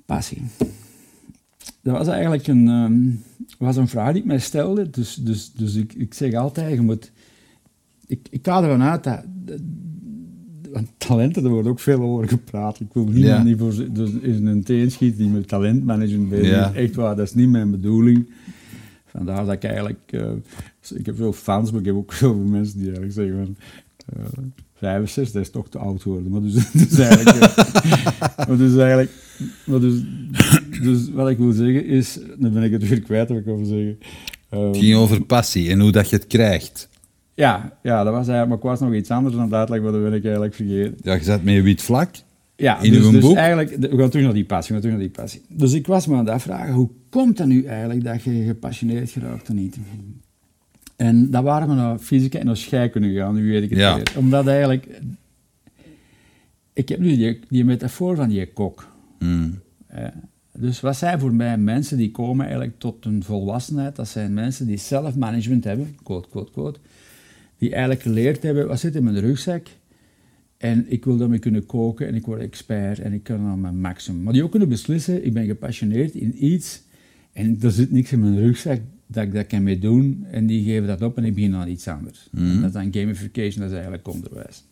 [0.06, 0.42] Passie.
[1.82, 3.10] Dat was eigenlijk een, ehm,
[3.58, 4.90] was een vraag die ik mij stelde.
[4.90, 7.12] Dus, dus, dus ik, ik zeg altijd, je moet...
[8.06, 9.24] Ik, ik ga ervan uit dat...
[10.96, 12.80] talenten, er wordt ook veel over gepraat.
[12.80, 13.42] Ik wil niemand Ja.
[13.42, 16.68] niet voor dus in een teen schieten die met talentmanagement bezig Ja.
[16.70, 16.74] is.
[16.76, 18.26] Echt waar, dat is niet mijn bedoeling.
[19.06, 19.98] Vandaar dat ik eigenlijk...
[20.06, 20.30] eh,
[20.94, 23.56] ik heb veel fans, maar ik heb ook veel mensen die eigenlijk zeggen van...
[24.06, 24.42] eh
[24.74, 26.30] 65, dat is toch te oud worden.
[26.30, 27.36] Maar dus, dus eigenlijk...
[27.36, 29.10] eh, maar dus eigenlijk...
[29.64, 30.00] Maar dus,
[30.82, 32.18] dus wat ik wil zeggen is...
[32.38, 33.98] Dan ben ik het weer kwijt wat ik wil zeggen.
[34.48, 36.88] Het ging over passie en hoe dat je het krijgt.
[37.42, 38.48] Ja, ja, dat was eigenlijk...
[38.48, 40.94] Maar ik was nog iets anders het uitleggen, maar dat ben ik eigenlijk vergeten.
[41.02, 42.10] Ja, je zat met je wit vlak.
[42.56, 43.36] Ja, In dus, uw dus boek?
[43.36, 45.42] eigenlijk, we gaan terug naar die passie, we gaan terug naar die passie.
[45.48, 49.10] Dus ik was me aan het afvragen, hoe komt het nu eigenlijk dat je gepassioneerd
[49.10, 49.78] geraakt of niet?
[50.96, 53.94] En dan waren we naar fysica en naar scheikunde gegaan, nu weet ik het Ja.
[53.94, 54.12] weer.
[54.16, 55.00] Omdat eigenlijk,
[56.72, 58.88] ik heb nu die, die metafoor van die kok.
[59.86, 60.04] Eh,
[60.58, 63.96] dus wat zijn voor mij mensen die komen eigenlijk tot een volwassenheid?
[63.96, 66.78] Dat zijn mensen die zelfmanagement hebben, quote, quote, quote.
[67.62, 69.66] Die eigenlijk geleerd hebben, wat zit in mijn rugzak?
[70.56, 73.80] En ik wil daarmee kunnen koken en ik word expert en ik kan aan mijn
[73.80, 74.22] maximum.
[74.22, 76.82] Maar die ook kunnen beslissen, ik ben gepassioneerd in iets
[77.32, 80.24] en er zit niks in mijn rugzak dat ik dat kan mee doen.
[80.30, 82.28] En die geven dat op en ik begin aan iets anders.
[82.32, 84.64] En dat is dan gamification, dat is eigenlijk onderwijs.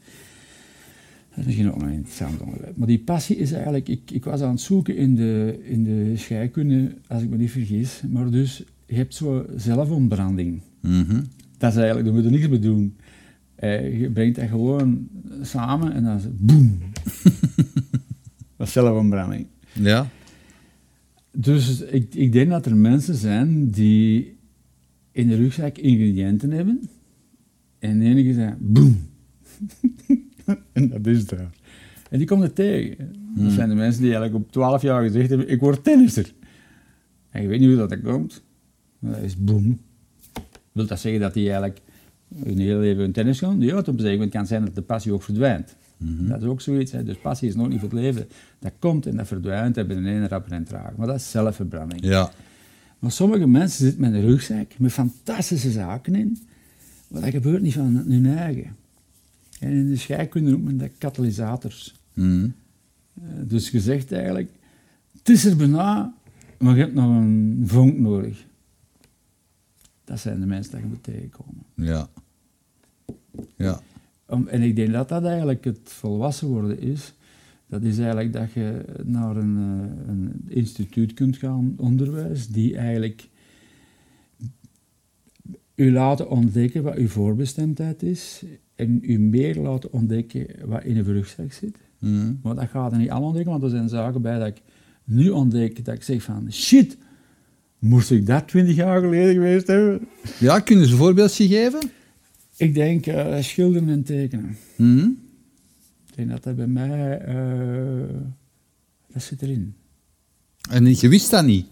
[1.28, 2.76] Dat is misschien ook nog een interessant onderwerp.
[2.76, 3.88] Maar die passie is eigenlijk...
[3.88, 7.50] Ik, ik was aan het zoeken in de, in de scheikunde, als ik me niet
[7.50, 8.02] vergis.
[8.08, 10.60] Maar dus, je hebt zo zelfontbranding.
[10.80, 11.20] Mhm.
[11.60, 12.96] Dat is eigenlijk, daar moet je niks mee doen.
[13.54, 15.08] Eh, je brengt dat gewoon
[15.42, 16.78] samen en dan is het boem.
[18.56, 19.46] dat is zelfontbranding.
[19.72, 20.08] Ja.
[21.30, 24.36] Dus ik, ik denk dat er mensen zijn die
[25.12, 26.88] in de rugzak ingrediënten hebben.
[27.78, 29.08] En de enige zijn boem.
[30.72, 31.50] en dat is daar.
[32.10, 33.12] En die komen er tegen.
[33.36, 36.32] Dat zijn de mensen die eigenlijk op 12 jaar gezegd hebben: Ik word tennisser.
[37.30, 38.42] En je weet niet hoe dat, dat komt.
[38.98, 39.80] Maar dat is boem.
[40.80, 41.80] Wil dat zeggen dat die eigenlijk
[42.44, 43.60] hun hele leven hun tennis gaan?
[43.60, 45.76] Ja, op een gegeven moment kan zijn dat de passie ook verdwijnt.
[46.28, 46.92] Dat is ook zoiets.
[46.92, 47.04] Hè.
[47.04, 48.28] Dus passie is nog niet voor het leven.
[48.58, 50.96] Dat komt en dat verdwijnt en binnen een rapper en traag.
[50.96, 52.04] Maar dat is zelfverbranding.
[52.04, 52.30] Ja.
[52.98, 56.38] Maar sommige mensen zitten met een rugzak met fantastische zaken in,
[57.08, 58.76] maar dat gebeurt niet van hun eigen.
[59.60, 61.94] En in de scheikunde noemt men dat katalysators.
[62.14, 62.54] Hmm.
[63.14, 64.50] Eh, Dus je zegt eigenlijk,
[65.18, 66.14] het is er bijna,
[66.58, 68.44] maar je hebt nog een vonk nodig.
[70.10, 71.62] Dat zijn de mensen die je moet tegenkomen.
[71.74, 72.08] Ja.
[73.56, 73.80] Ja.
[74.26, 77.14] Om, en ik denk dat dat eigenlijk het volwassen worden is.
[77.66, 83.28] Dat is eigenlijk dat je naar een, eh, een instituut kunt gaan, onderwijs, die eigenlijk
[85.74, 88.44] u laten ontdekken wat uw voorbestemdheid is
[88.74, 91.78] en u meer laten ontdekken wat in uw rugzak zit.
[91.98, 92.38] Hmm.
[92.42, 94.62] Maar dat gaat er niet allemaal ontdekken, want er zijn zaken bij dat ik
[95.04, 96.98] nu ontdek dat ik zeg van shit,
[97.80, 100.08] moest ik dat twintig jaar geleden geweest hebben?
[100.38, 101.90] Ja, kunnen ze een voorbeeldje geven?
[102.56, 104.56] Ik denk uh, schilderen en tekenen.
[104.76, 105.08] Mhm.
[106.08, 107.18] Ik denk dat dat bij mij...
[107.18, 108.16] eh,
[109.12, 109.74] dat zit erin.
[110.70, 111.66] En je wist dat niet?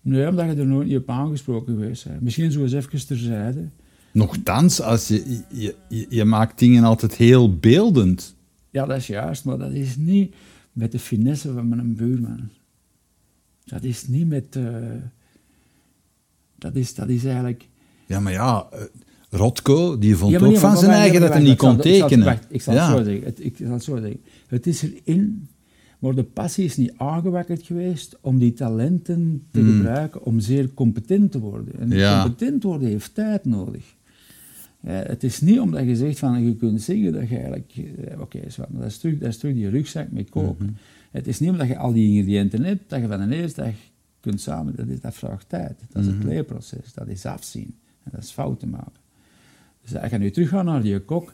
[0.00, 2.20] Nee, omdat je er nooit niet op aangesproken geweest bent.
[2.20, 3.68] Misschien zo eens even terzijde.
[4.12, 8.34] Nochtans, als je, je, je, je maakt dingen altijd heel beeldend.
[8.70, 10.34] Ja, dat is juist, maar dat is niet
[10.72, 12.48] met de finesse van mijn buurman.
[13.64, 14.56] Dat is niet met...
[14.56, 14.64] eh,
[16.58, 17.68] dat, is, dat is eigenlijk...
[18.06, 18.80] Ja, maar ja, eh,
[19.30, 22.38] Rotko, die vond Ja, ook nee, van zijn eigen dat hij niet kon tekenen.
[22.48, 22.88] Ik zal ja.
[22.88, 23.24] het zo zeggen.
[23.24, 24.20] Het, ik zal het zo zeggen.
[24.46, 25.48] Het is erin,
[25.98, 29.76] maar de passie is niet aangewakkerd geweest om die talenten te Hmm.
[29.76, 31.80] gebruiken om zeer competent te worden.
[31.80, 32.22] En Ja.
[32.22, 33.94] competent worden heeft tijd nodig.
[34.80, 37.72] Ja, het is niet omdat je zegt van je kunt zingen dat je eigenlijk...
[37.76, 40.58] eh, Oké, maar dat, is terug, dat is terug die rugzak met kook.
[40.58, 40.68] Mhm.
[41.14, 43.72] Het is niet omdat je al die ingrediënten hebt, dat je van de eerste dag
[44.20, 44.76] kunt samen...
[44.76, 45.74] Dat, is, dat vraagt tijd.
[45.92, 46.18] Dat is Mhm.
[46.18, 46.92] het leerproces.
[46.94, 47.74] Dat is afzien.
[48.04, 48.92] En dat is fouten maken.
[49.82, 51.32] Dus als je nu teruggaat naar die kok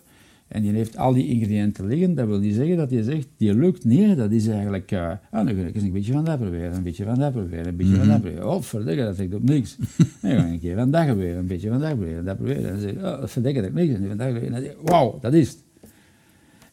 [0.48, 3.54] en die heeft al die ingrediënten liggen, dat wil niet zeggen dat je zegt, die
[3.54, 3.84] lukt.
[3.84, 6.74] Nee, dat is eigenlijk, eh ah, dan ga ik eens een beetje van dat proberen,
[6.74, 8.48] een beetje van dat proberen, een beetje van dat proberen.
[8.50, 9.76] Oh, verdikken, dat lijkt op niks.
[10.20, 12.64] Dan ga ik een keer van dat proberen, een beetje van dat proberen, dat proberen.
[12.64, 13.94] En dan zeg je, oh, verdikken, dat niks.
[13.94, 14.42] En dat proberen.
[14.46, 15.58] En dan zeg je, wauw, dat is het.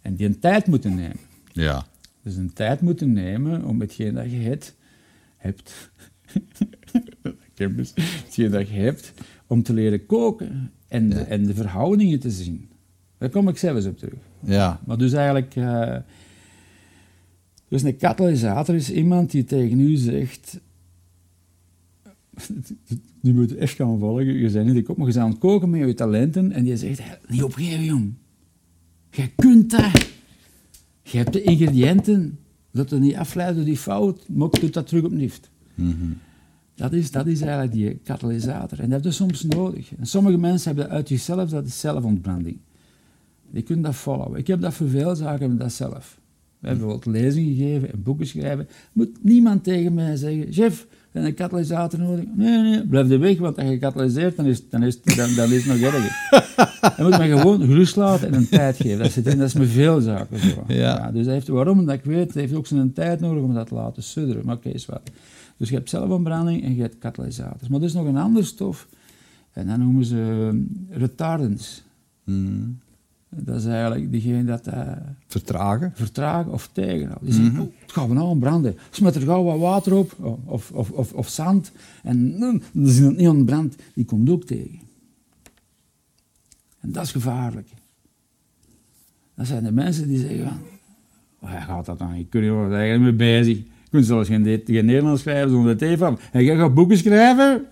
[0.01, 1.17] En die een tijd moeten nemen.
[1.51, 1.85] Ja.
[2.27, 4.75] Dus een tijd moeten nemen om hetgeen dat je hebt,
[5.37, 5.91] hebt
[7.75, 9.13] dus hetgeen dat je hebt,
[9.47, 11.25] om te leren koken en, de, Ja.
[11.25, 12.69] en de verhoudingen te zien.
[13.17, 14.19] Daar kom ik zelfs op terug.
[14.39, 14.79] Ja.
[14.85, 15.97] Maar dus eigenlijk, eh,
[17.67, 20.59] dus een katalysator is iemand die tegen u zegt,
[23.21, 25.39] die moet echt gaan volgen, je bent niet de kop, maar je bent aan het
[25.39, 28.13] koken met je talenten en die zegt, "Hey, niet opgeven jong,
[29.09, 30.06] jij kunt dat.
[31.11, 32.39] Je hebt de ingrediënten,
[32.71, 35.29] dat er niet afleidt door die fout, maar doet dat terug opnieuw.
[35.75, 36.11] Mhm.
[36.75, 38.79] Dat is, dat is eigenlijk die katalysator.
[38.79, 39.95] En dat heb je soms nodig.
[39.95, 42.57] En sommige mensen hebben dat uit zichzelf, dat is zelfontbranding.
[43.51, 44.39] Die kunnen dat volhouden.
[44.39, 46.19] Ik heb dat voor veel zaken, dat zelf.
[46.59, 48.67] We hebben bijvoorbeeld lezingen gegeven en boeken schrijven.
[48.93, 52.25] Moet niemand tegen mij zeggen, chef, heb je een katalysator nodig?
[52.35, 55.51] Nee, nee, blijf er weg, want als je katalyseert, dan is, dan is, dan, dan
[55.51, 56.15] is het nog erger.
[56.97, 58.97] Je moet mij gewoon gerust laten en een tijd geven.
[58.97, 60.63] Dat, zit in, dat is met veel zaken zo.
[60.67, 61.11] Ja.
[61.11, 63.67] dus hij heeft, waarom, dat ik weet, hij heeft ook zijn tijd nodig om dat
[63.67, 64.45] te laten sudderen.
[64.45, 65.11] Maar oké, is wat.
[65.57, 67.67] Dus je hebt zelfontbranding en je hebt katalysators.
[67.67, 68.87] Maar er is nog een ander stof,
[69.53, 71.83] en dat noemen ze eh, retardants.
[72.23, 72.69] Mhm.
[73.47, 74.91] Dat is eigenlijk degene dat eh,
[75.27, 75.91] Vertragen.
[75.95, 77.25] vertragen of tegenhouden.
[77.25, 78.77] Die zeggen, oh, het gaat nou branden.
[78.89, 81.71] Smet er gauw wat water op, of, of, of, of zand,
[82.03, 83.75] en mm, dan is het niet aan brand.
[83.93, 84.79] Die komt ook tegen.
[86.79, 87.67] En dat is gevaarlijk.
[89.35, 90.59] Dat zijn de mensen die zeggen van,
[91.39, 93.57] oh, hij gaat dat dan, je kunt er wel eigenlijk mee bezig.
[93.57, 96.19] Je kunt zelfs geen, geen Nederlands schrijven zonder het van.
[96.31, 97.65] En jij gaat boeken schrijven?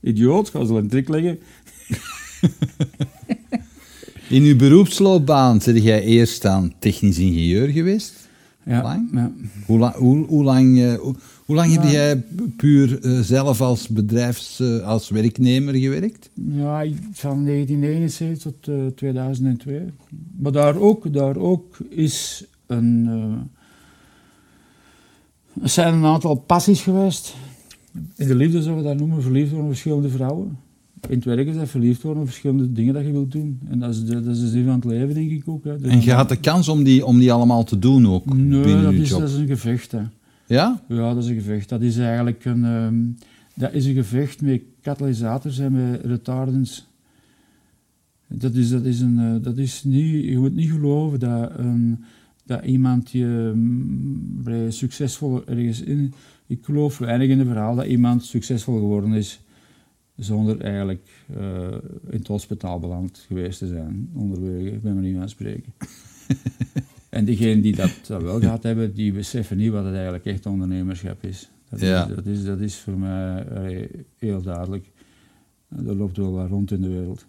[0.00, 1.38] Idioot, ga ze een trik leggen.
[4.28, 8.14] In uw beroepsloopbaan ben jij eerst aan technisch ingenieur geweest.
[8.64, 9.08] Ja, Lang?
[9.12, 9.32] ja.
[9.66, 11.14] Hoe, la- hoe, hoe lang, eh, hoe,
[11.44, 12.22] hoe lang heb jij
[12.56, 16.30] puur eh, zelf als bedrijfs, eh, als werknemer gewerkt?
[16.34, 19.82] Ja, van 1979 tot eh, 2002.
[20.38, 23.06] Maar daar ook, daar ook is een,
[25.62, 27.34] er zijn een aantal passies geweest.
[28.16, 30.58] In de liefde zouden we dat noemen, verliefd worden op verschillende vrouwen.
[31.08, 33.60] In het werk is dat verliefd worden op verschillende dingen dat je wilt doen.
[33.68, 35.64] En dat is de, dat is de zin van het leven, denk ik ook.
[35.64, 35.78] Hè.
[35.78, 38.60] Dus En je had de kans om die, om die allemaal te doen ook Nee,
[38.62, 39.20] binnen dat je is, job.
[39.20, 39.92] dat is een gevecht.
[39.92, 40.00] Hè.
[40.46, 40.82] Ja?
[40.88, 41.68] Ja, dat is een gevecht.
[41.68, 42.96] Dat is eigenlijk een, ehm,
[43.54, 46.86] dat is een gevecht met katalysators en met retardants.
[48.28, 52.04] Dat is, dat is, een, eh, dat is niet, je moet niet geloven dat, een,
[52.44, 56.12] dat iemand die mm, vrij succesvol ergens in...
[56.46, 59.40] Ik geloof weinig in het verhaal dat iemand succesvol geworden is
[60.18, 61.70] zonder eigenlijk eh,
[62.10, 65.72] in het hospitaal beland geweest te zijn, onderwege, ik ben me niet aan het spreken.
[67.08, 70.46] En diegenen die dat, dat wel gehad hebben, die beseffen niet wat het eigenlijk echt
[70.46, 71.50] ondernemerschap is.
[71.70, 72.08] Dat, Ja.
[72.08, 73.46] is, dat, is, dat is voor mij
[74.18, 74.90] heel duidelijk.
[75.86, 77.26] Er loopt wel wat rond in de wereld.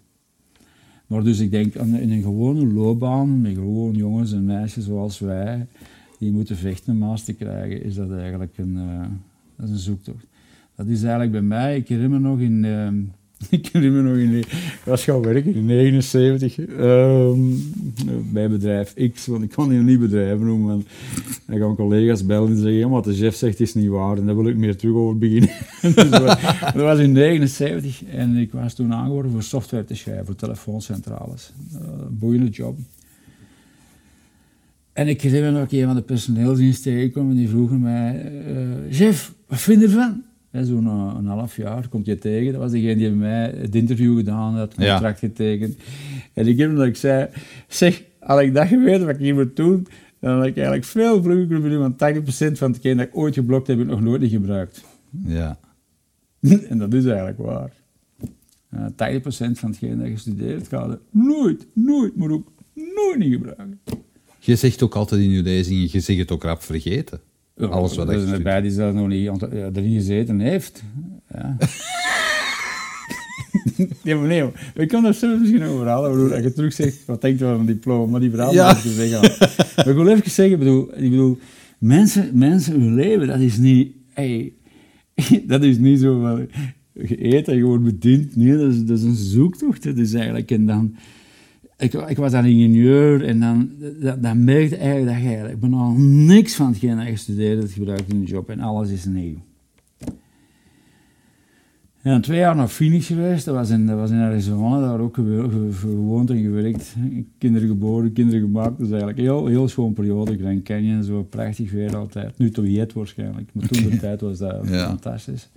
[1.06, 5.66] Maar dus ik denk, in een gewone loopbaan, met gewoon jongens en meisjes zoals wij,
[6.18, 9.06] die moeten vechten om maas te krijgen, is dat eigenlijk een, eh,
[9.56, 10.26] dat is een zoektocht.
[10.80, 12.96] Dat is eigenlijk bij mij, ik herinner me nog in, ehm,
[13.60, 17.38] ik herinner nog in, ik was gaan werken in 79 ehm,
[18.32, 20.66] bij bedrijf X, want ik kan hier niet bedrijven noemen.
[20.66, 20.86] want
[21.46, 24.36] Dan gaan collega's bellen en zeggen, wat de chef zegt is niet waar en daar
[24.36, 25.50] wil ik meer terug over beginnen.
[25.94, 30.36] dus dat, was, in 79 en ik was toen aangeworven voor software te schrijven voor
[30.36, 31.52] telefooncentrales.
[31.74, 32.78] Eh, boeiende job.
[34.92, 38.94] En ik herinner me nog een van de personeelsdiensten tegenkwam en die vroegen mij, eh,
[38.96, 40.28] chef, wat vind je ervan?
[40.52, 42.52] Zo'n eh, een half jaar, komt je tegen.
[42.52, 44.92] Dat was degene die mij het interview gedaan had, het Ja.
[44.92, 45.76] contract getekend.
[46.34, 47.28] En ik heb dat ik zei,
[47.68, 49.86] zeg, had ik dat geweten wat ik hier moet doen,
[50.20, 53.34] dan had ik eigenlijk veel vroeger kunnen doen, want 80% van hetgeen dat ik ooit
[53.34, 54.84] geblokt heb, heb ik nog nooit niet gebruikt.
[55.24, 55.58] Ja.
[56.68, 57.72] en dat is eigenlijk waar.
[58.74, 63.80] Uh, 80% van hetgeen dat je studeert, gaat nooit, nooit, maar ook nooit niet gebruiken.
[64.38, 67.20] Je zegt ook altijd in je lezingen, je zegt het ook rap vergeten.
[67.68, 70.82] Alles wat er erbij die zelf nog niet ja, erin gezeten heeft.
[71.34, 71.56] Ja.
[74.04, 74.26] nee, maar
[74.74, 76.10] nee, kan daar zelfs misschien over halen.
[76.10, 78.10] bedoel, Als je terug zegt, wat denkt u van een diploma?
[78.10, 78.66] Maar die verhaal Ja.
[78.66, 79.20] moet ik zeggen.
[79.76, 81.38] Maar ik wil even zeggen, ik bedoel, ik bedoel
[81.78, 83.92] mensen, mensen, hun leven, dat is niet...
[84.12, 84.52] Hey,
[85.46, 86.48] dat is niet zo van...
[86.92, 88.36] Je eet en je wordt bediend.
[88.36, 89.84] Nee, dat is, dat is een zoektocht.
[89.84, 90.50] Dat is eigenlijk...
[90.50, 90.94] En dan...
[91.80, 93.70] Ik, ik was dan ingenieur en dan,
[94.20, 95.90] dan, merkte eigenlijk dat je eigenlijk bijna
[96.26, 99.34] niks van hetgeen dat je studeerde gebruikt in de job en alles is nieuw.
[102.02, 105.00] En dan twee jaar naar Phoenix geweest, dat was in, dat was in Arizona, daar
[105.00, 106.94] ook gewo- ge- gewoond en gewerkt.
[107.38, 110.38] Kinderen geboren, kinderen gemaakt, dus eigenlijk een heel, heel schoon periode.
[110.38, 112.38] Grand Canyon, zo prachtig weer altijd.
[112.38, 114.86] Nu te wet waarschijnlijk, maar toen de tijd was dat Ja.
[114.86, 115.48] fantastisch.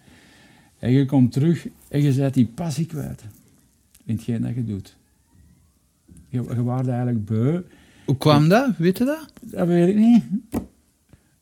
[0.80, 3.24] En je komt terug en je zet die passie kwijt
[4.06, 4.96] in hetgeen dat je doet.
[6.34, 7.62] Je, je eigenlijk beu.
[8.06, 8.69] Hoe kwam dat?
[8.78, 9.32] Weet je dat?
[9.41, 10.24] Dat weet ik niet.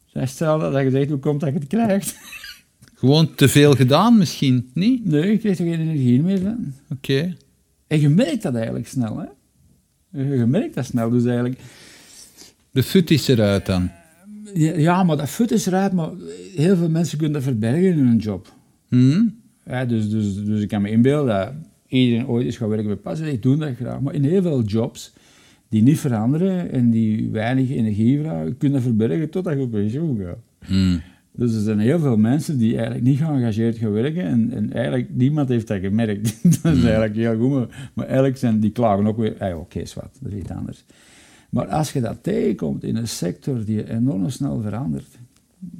[0.05, 2.15] Zij stelde dat je zegt, hoe komt dat je het krijgt?
[2.95, 5.05] Gewoon te veel gedaan misschien, niet?
[5.05, 6.73] Nee, je krijgt er geen energie meer van.
[6.89, 7.35] Oké.
[7.87, 9.27] En je merkt dat eigenlijk snel, hè.
[10.21, 11.59] Je merkt dat snel, dus eigenlijk...
[12.71, 13.89] De fut is eruit dan.
[14.53, 16.09] Ja, maar dat fut is eruit, maar
[16.55, 18.53] heel veel mensen kunnen dat verbergen in hun job.
[18.87, 19.23] Hm?
[19.65, 21.65] Ja, dus, dus, dus ik kan me inbeelden
[21.99, 23.31] iedereen ooit is gaan werken bij passie.
[23.31, 24.01] Ik doe dat graag.
[24.01, 25.13] Maar in heel veel jobs
[25.69, 29.71] die niet veranderen en die weinig energie vragen, kun je dat verbergen totdat je op
[29.71, 30.37] pensioen gaat.
[30.65, 30.97] Hm.
[31.33, 35.09] Dus er zijn heel veel mensen die eigenlijk niet geëngageerd gaan werken en, en eigenlijk
[35.13, 36.43] niemand heeft dat gemerkt.
[36.63, 39.85] dat is eigenlijk heel goed, maar, maar eigenlijk zijn die klagen ook weer, hey, oké,
[39.85, 40.85] zwart, dat is iets anders.
[41.49, 45.19] Maar als je dat tegenkomt in een sector die enorm snel verandert,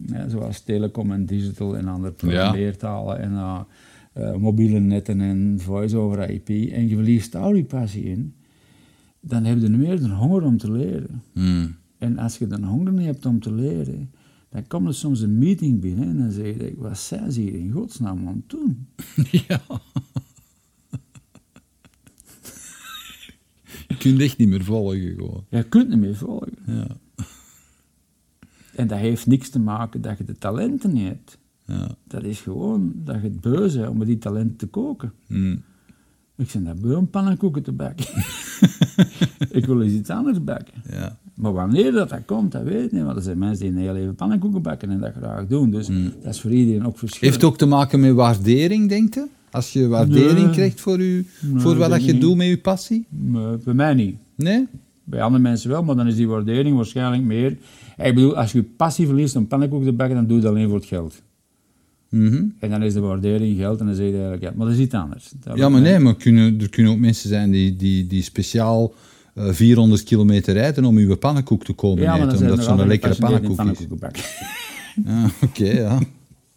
[0.05, 3.59] ja, zoals telecom en digital en andere programmeertalen en uh,
[4.17, 8.33] uh, mobiele netten en voice-over IP, en je verliest al die passie in,
[9.19, 11.23] dan heb je meer de honger om te leren.
[11.33, 11.67] Hm.
[11.97, 14.11] En als je dan honger niet hebt om te leren,
[14.49, 17.53] dan komt er soms een meeting binnen en dan zeg je, wat zijn ze hier
[17.53, 18.87] in godsnaam aan het doen?
[19.47, 19.61] Ja.
[23.87, 25.45] Je kunt echt niet meer volgen gewoon.
[25.49, 26.53] Je kunt niet meer volgen.
[26.65, 26.87] Ja.
[28.75, 31.37] En dat heeft niks te maken dat je de talenten niet hebt.
[31.71, 31.87] Ja.
[32.07, 35.11] Dat is gewoon dat je het beu bent om met die talenten te koken.
[35.27, 35.55] Hm.
[36.37, 38.05] Ik zeg dat beu om pannenkoeken te bakken.
[39.59, 40.73] ik wil eens iets anders bakken.
[40.89, 41.17] Ja.
[41.33, 43.03] Maar wanneer dat, dat komt, dat weet ik niet.
[43.03, 45.69] Want er zijn mensen die een heel even pannenkoeken bakken en dat graag doen.
[45.71, 45.87] Dus
[46.23, 47.31] dat is voor iedereen ook verschillend.
[47.31, 49.27] Heeft het ook te maken met waardering, denk je?
[49.51, 50.49] Als je waardering Nee.
[50.49, 52.21] krijgt voor, u, Nee, voor wat dat je niet.
[52.21, 53.05] doet met je passie?
[53.63, 54.15] Bij mij niet.
[54.35, 54.67] Nee?
[55.03, 57.51] Bij andere mensen wel, maar dan is die waardering waarschijnlijk meer.
[57.97, 60.67] Ik bedoel, als je passie verliest om pannenkoeken te bakken, dan doe je het alleen
[60.67, 61.21] voor het geld.
[62.11, 62.43] Mhm.
[62.59, 64.81] En dan is de waardering geld en dan zeg je eigenlijk, ja, maar dat is
[64.81, 65.31] iets anders.
[65.43, 68.93] Dat Ja, maar nee, maar kunnen, er kunnen ook mensen zijn die, die, die speciaal
[69.33, 73.59] eh, 400 kilometer rijden om uw pannenkoek te komen Ja, eten, omdat zo'n lekkere pannenkoek
[73.61, 73.87] is.
[73.99, 74.23] bakken.
[75.05, 75.97] Ja, Oké, ja.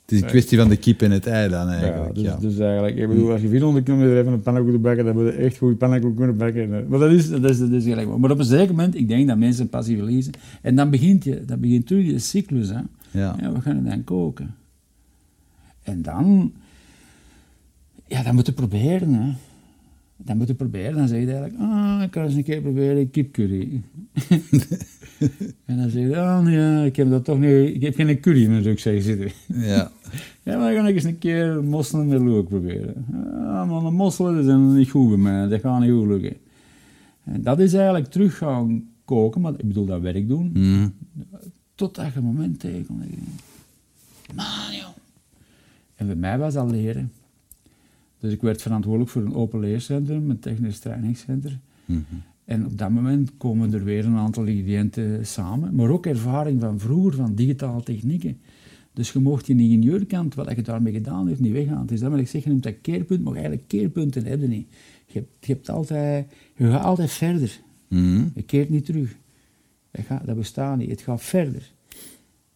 [0.04, 2.14] Het is een kwestie van de kip en het ei dan Ja, eigenlijk.
[2.14, 4.78] dus, Ja, dus eigenlijk, ik bedoel, als je 400 kilometer hebt om een pannenkoek te
[4.78, 6.86] bakken, dan moet je echt goede pannenkoek kunnen bakken.
[6.88, 8.18] Maar dat is, dat is, dat is gelijk.
[8.18, 10.32] Maar op een zeker moment, ik denk dat mensen passie verliezen.
[10.62, 12.68] En dan begint, je, dan begint terug je cyclus.
[12.68, 12.78] Hè.
[13.20, 13.36] Ja.
[13.40, 14.54] Ja, we gaan het dan koken.
[15.84, 16.52] En dan,
[18.06, 19.12] ja, dan moet je proberen.
[19.14, 19.32] Hè.
[20.16, 20.96] Dan moet je proberen.
[20.96, 23.82] Dan zeg je eigenlijk, ah, ik kan eens een keer proberen kipcurry.
[25.64, 28.42] en dan zeg je, oh nee, ik heb dat toch niet, ik heb geen curry
[28.44, 29.30] in mijn rugzak zitten.
[29.46, 29.90] ja.
[30.42, 33.04] Ja, maar dan ga ik eens een keer mosselen met look proberen.
[33.36, 36.36] Ja, maar de mosselen zijn niet goed bij mij, dat gaat niet goed lukken.
[37.24, 40.88] En dat is eigenlijk terug gaan koken, maar ik bedoel dat werk doen, Mhm.
[41.74, 43.00] totdat je een moment tegenkomt.
[43.00, 43.16] dat je
[44.34, 44.88] Man, joh.
[46.04, 47.12] En bij mij was dat leren.
[48.18, 51.60] Dus ik werd verantwoordelijk voor een open leercentrum, een technisch trainingscentrum.
[51.84, 52.00] Mhm.
[52.44, 56.78] En op dat moment komen er weer een aantal ingrediënten samen, maar ook ervaring van
[56.78, 58.38] vroeger, van digitale technieken.
[58.92, 61.80] Dus je mocht die ingenieurkant, wat je daarmee gedaan heeft, niet weggaan.
[61.80, 64.48] Het is dat wat ik zeg, je noemt dat keerpunt, maar eigenlijk keerpunten heb je
[64.48, 64.66] niet.
[65.06, 66.26] Je hebt, je hebt altijd,
[66.56, 67.60] je gaat altijd verder.
[67.88, 68.24] Mhm.
[68.34, 69.16] Je keert niet terug.
[69.90, 71.72] Dat, gaat, dat bestaat niet, het gaat verder.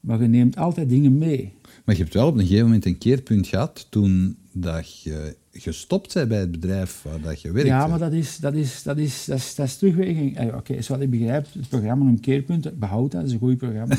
[0.01, 1.53] Maar je neemt altijd dingen mee.
[1.89, 6.15] Maar je hebt wel op een gegeven moment een keerpunt gehad toen dat je gestopt
[6.15, 7.69] bent bij het bedrijf waar dat je werkt.
[7.69, 10.37] Ja, maar dat is, dat is, dat is, dat is, dat is terugweging.
[10.37, 13.97] Eh, Oké, zoals ik begrijp, het programma een keerpunt, behoud dat, is een goed programma.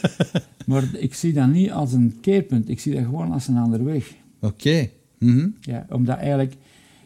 [0.66, 3.84] maar ik zie dat niet als een keerpunt, ik zie dat gewoon als een andere
[3.84, 4.14] weg.
[4.40, 4.88] Oké.
[5.18, 5.48] Mhm.
[5.60, 6.54] Ja, omdat eigenlijk,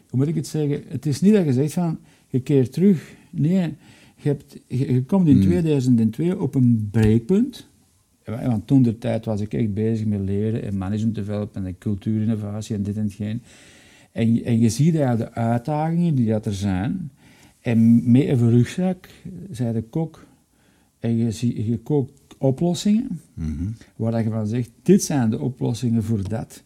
[0.09, 3.13] hoe moet ik het zeggen, het is niet dat je zegt van, je keert terug.
[3.29, 3.75] Nee,
[4.15, 5.43] je, hebt, je, je komt in Hmm.
[5.43, 7.66] 2002 op een breekpunt.
[8.35, 12.75] Want toen de tijd was ik echt bezig met leren en management development en cultuurinnovatie
[12.75, 13.41] en dit en hetgeen.
[14.11, 17.11] En, je- en je ziet eigenlijk de uitdagingen die dat er zijn.
[17.59, 19.09] En met een rugzak,
[19.51, 20.25] zei de kok,
[20.99, 23.67] en je, zie, je kookt oplossingen, Mhm.
[23.95, 26.63] waar dat je van zegt, dit zijn de oplossingen voor dat.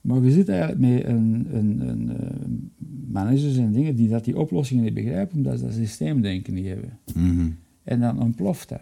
[0.00, 2.70] Maar je zit eigenlijk met een, een, een,
[3.10, 6.98] managers en dingen die dat die oplossingen niet begrijpen, omdat ze dat systeemdenken niet hebben.
[7.14, 7.48] Mhm.
[7.84, 8.80] En dan ontploft dat.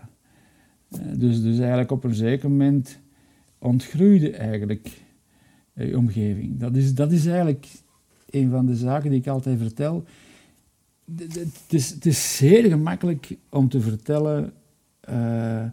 [0.91, 2.99] Eh, Dus, dus eigenlijk op een zeker moment
[3.59, 4.89] ontgroeide eigenlijk
[5.72, 6.59] eh, je omgeving.
[6.59, 7.66] Dat is, dat is eigenlijk
[8.30, 10.05] een van de zaken die ik altijd vertel.
[11.16, 14.53] Het is, het is zeer gemakkelijk om te vertellen,
[15.01, 15.64] eh,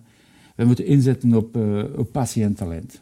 [0.55, 3.01] we moeten inzetten op, eh, op talent.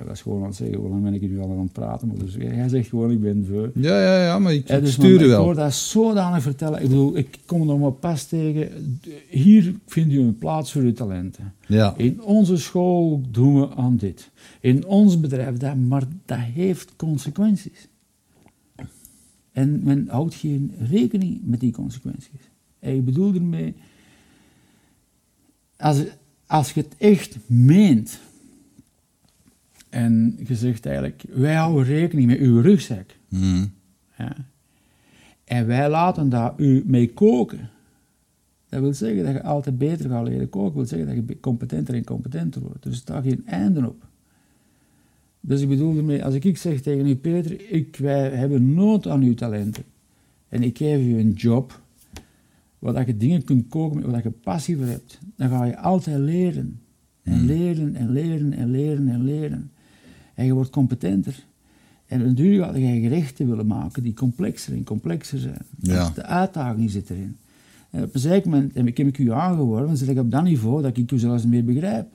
[0.00, 2.08] Hij was gewoon aan het zeggen, hoe lang ben ik nu al aan het praten?
[2.08, 3.70] Maar dus, hij zegt gewoon, ik ben voor.
[3.74, 5.44] Ja, ja, ja, maar ik, Ja, dus stuur maar u Ik wel.
[5.44, 6.82] hoor dat zodanig vertellen.
[6.82, 8.98] Ik bedoel, ik kom er nog maar pas tegen.
[9.28, 11.52] Hier vindt u een plaats voor uw talenten.
[11.66, 11.94] Ja.
[11.96, 14.30] In onze school doen we aan dit.
[14.60, 15.76] In ons bedrijf dat.
[15.76, 17.88] Maar dat heeft consequenties.
[19.52, 22.50] En men houdt geen rekening met die consequenties.
[22.78, 23.74] En ik bedoel ermee...
[25.76, 26.02] Als,
[26.46, 28.20] als je het echt meent...
[29.90, 33.16] En je zegt eigenlijk, wij houden rekening met uw rugzak.
[33.28, 33.66] Mhm.
[34.18, 34.36] Ja.
[35.44, 37.70] En wij laten daar u mee koken.
[38.68, 40.66] Dat wil zeggen dat je altijd beter gaat leren koken.
[40.66, 42.82] Dat wil zeggen dat je competenter en competenter wordt.
[42.82, 44.08] Dus staat geen einde op.
[45.40, 49.22] Dus ik bedoel ermee, als ik zeg tegen u, Peter, ik, wij hebben nood aan
[49.22, 49.84] uw talenten.
[50.48, 51.80] En ik geef u een job,
[52.78, 55.18] waar je dingen kunt koken, waar je passie voor hebt.
[55.36, 56.80] Dan ga je altijd leren.
[57.22, 57.46] En Hmm.
[57.46, 59.70] leren en leren en leren en leren.
[60.40, 61.44] En je wordt competenter.
[62.06, 65.62] En natuurlijk ga je gerechten willen maken die complexer en complexer zijn.
[65.78, 66.04] Ja.
[66.04, 67.36] Dus de uitdaging zit erin.
[67.90, 70.42] En op een zeker moment heb ik, heb ik u aangeworven, zit ik op dat
[70.42, 72.06] niveau dat ik u zelfs meer begrijp.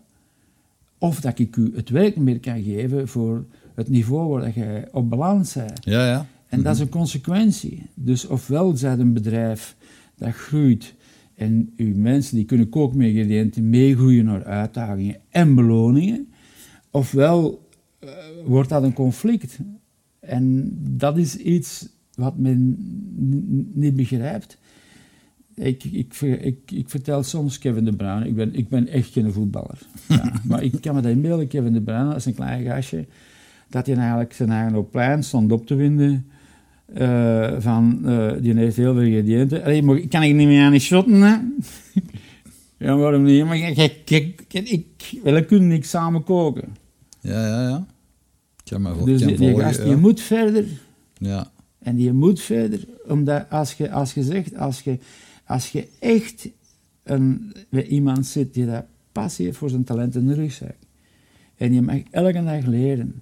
[0.98, 3.46] Of dat ik u het werk meer kan geven voor
[3.76, 5.84] het niveau waar dat je op balans bent.
[5.84, 6.26] Ja, ja.
[6.48, 7.84] En dat is een consequentie.
[7.94, 9.76] Dus ofwel zijn een bedrijf
[10.16, 10.94] dat groeit
[11.36, 16.28] en uw mensen die kunnen ingrediënten meegroeien naar uitdagingen en beloningen,
[16.92, 17.65] ofwel eh,
[18.46, 19.60] wordt dat een conflict.
[20.20, 22.78] En dat is iets wat men
[23.74, 24.58] niet begrijpt.
[25.56, 29.32] Ik, ik, ik, ik vertel soms Kevin De Bruyne, ik ben, ik ben echt geen
[29.34, 29.80] voetballer.
[30.08, 33.06] Ja, maar ik kan me dat inbeelden, Kevin De Bruyne, dat is een klein gastje,
[33.70, 36.26] dat hij eigenlijk zijn eigen op plein stond op te winden.
[36.94, 39.64] eh, van, eh, die heeft heel veel ingrediënten.
[39.64, 41.36] Allee, maar kan ik niet meer aan die shotten, hè?
[42.86, 43.46] ja, waarom niet?
[43.46, 46.76] Maar kijk, kijk, kijk, ik, we kunnen niet samen koken.
[47.22, 47.86] Ja, ja, ja.
[49.06, 50.66] Dus die, gast, die moet verder.
[51.18, 51.52] Ja.
[51.80, 55.00] En die moet verder, omdat als je, als je zegt, als je,
[55.46, 56.50] als je echt
[57.04, 60.76] een, bij iemand zit die dat passie heeft voor zijn talent in de rugzak,
[61.56, 63.22] en je mag elke dag leren,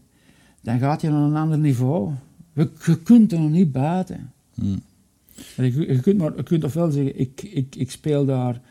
[0.62, 2.12] dan gaat je naar een ander niveau.
[2.54, 4.32] Je, je kunt er nog niet buiten.
[4.54, 4.78] Hm.
[5.56, 8.62] En Je, je kunt, maar, je kunt ofwel zeggen, ik, ik, ik, speel daar,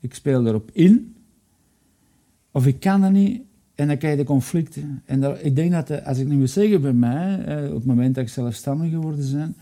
[0.00, 1.14] ik speel daarop in,
[2.50, 3.42] of ik kan dat niet,
[3.74, 5.02] en dan krijg je de conflicten.
[5.04, 7.74] En daar, ik denk dat, de- als ik nu moet zeggen bij mij, eh, op
[7.74, 9.54] het moment dat ik zelfstandig geworden ben,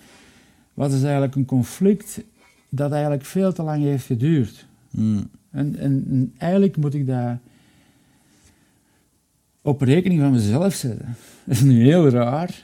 [0.75, 2.21] was het eigenlijk een conflict
[2.69, 4.67] dat eigenlijk veel te lang heeft geduurd.
[4.91, 5.19] Hm.
[5.51, 7.37] En, en, en eigenlijk moet ik dat
[9.63, 11.07] op rekening van mezelf zetten.
[11.45, 12.63] Dat is nu heel raar,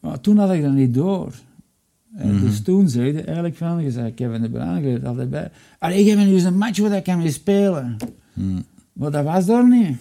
[0.00, 1.34] maar toen had ik dat niet door.
[2.16, 2.44] En Mhm.
[2.44, 6.04] Dus toen zei je eigenlijk van, je zei Kevin de Bruin, je altijd bij, allee,
[6.04, 7.96] geef me nu eens een match waar ik kan mee spelen.
[8.32, 8.60] Hm.
[8.92, 9.96] Maar dat was er niet.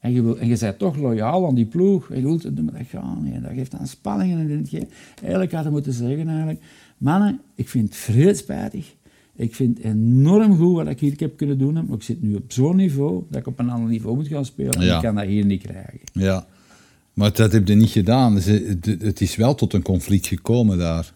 [0.00, 2.10] En je, wil, en je bent toch loyaal aan die ploeg.
[2.10, 3.34] En je wilt, maar dat gaat niet.
[3.34, 4.38] En dat geeft aan spanningen.
[4.50, 4.86] En dit,
[5.20, 6.60] eigenlijk had je moeten zeggen, eigenlijk,
[6.98, 8.94] mannen, ik vind het vreedspijtig.
[9.36, 11.72] Ik vind het enorm goed wat ik hier heb kunnen doen.
[11.72, 14.44] Maar ik zit nu op zo'n niveau dat ik op een ander niveau moet gaan
[14.44, 14.72] spelen.
[14.72, 14.96] En Ja.
[14.96, 16.00] ik kan dat hier niet krijgen.
[16.12, 16.46] Ja.
[17.12, 18.34] Maar dat heb je niet gedaan.
[18.34, 21.12] Dus het, het is wel tot een conflict gekomen daar.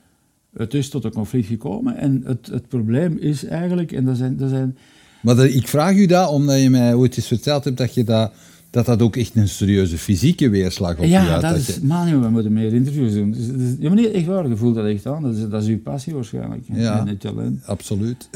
[0.57, 1.97] Het is tot een conflict gekomen.
[1.97, 4.76] En het, het probleem is eigenlijk, en dat zijn, dat zijn
[5.22, 8.05] Maar dat- ik vraag u dat omdat je mij ooit eens verteld hebt dat je
[8.05, 8.32] dat,
[8.75, 11.41] dat, dat ook echt een serieuze fysieke weerslag op je Ja, had.
[11.41, 13.31] dat je- is, man, joh, we moeten meer interviews doen.
[13.31, 15.22] Dus, dus, ja, echt waar, je voelt dat echt aan.
[15.22, 16.62] Dat is, dat is uw passie waarschijnlijk.
[16.72, 16.99] Ja.
[17.01, 17.66] En het talent.
[17.66, 18.29] Absoluut.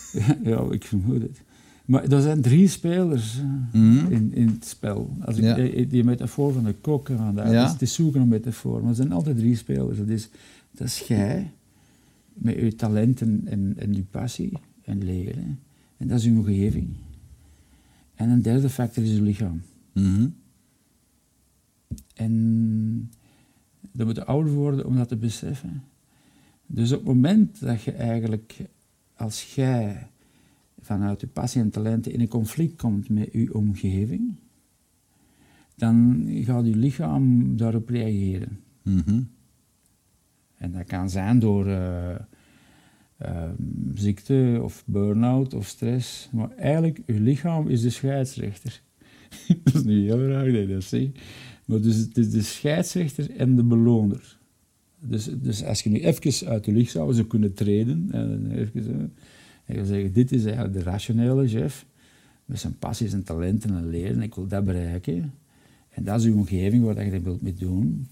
[0.44, 1.40] ja, ik vermoed het.
[1.84, 4.12] Maar er zijn drie spelers eh, Mhm.
[4.12, 5.16] in, in het spel.
[5.24, 5.56] Als ik, Ja.
[5.56, 7.62] eh, die metafoor van de kok en van daar, Ja.
[7.62, 8.80] dus het is zoeken naar metafoor.
[8.80, 9.98] Maar er zijn altijd drie spelers.
[9.98, 10.28] Dat is,
[10.70, 11.50] dat is jij,
[12.32, 13.42] met je talent en,
[13.78, 14.52] en, je passie
[14.84, 15.58] en leren.
[15.96, 16.88] En dat is je omgeving.
[18.14, 19.62] En een derde factor is je lichaam.
[19.94, 20.28] Mhm.
[22.14, 23.10] En
[23.92, 25.82] dan moet ouder worden om dat te beseffen.
[26.66, 28.56] Dus op het moment dat je eigenlijk,
[29.14, 30.06] als jij
[30.80, 34.36] vanuit je passie en talenten in een conflict komt met je omgeving,
[35.76, 38.60] dan gaat je lichaam daarop reageren.
[38.82, 39.22] Mhm.
[40.54, 42.14] En dat kan zijn door eh,
[43.16, 43.54] ehm,
[43.94, 46.28] ziekte of burn-out of stress.
[46.32, 48.82] Maar eigenlijk, je lichaam is de scheidsrechter.
[49.64, 51.18] dat is niet heel raar dat je dat zegt.
[51.64, 54.38] Maar dus het is de scheidsrechter en de beloner.
[55.00, 58.82] Dus, dus als je nu even uit je licht zou zo kunnen treden, en even,
[58.82, 58.90] zo,
[59.64, 61.86] en je zeggen, dit is eigenlijk de rationele chef,
[62.44, 65.32] met zijn passies en talenten en leren, ik wil dat bereiken.
[65.88, 68.06] En dat is uw omgeving waar je dat wilt mee doen.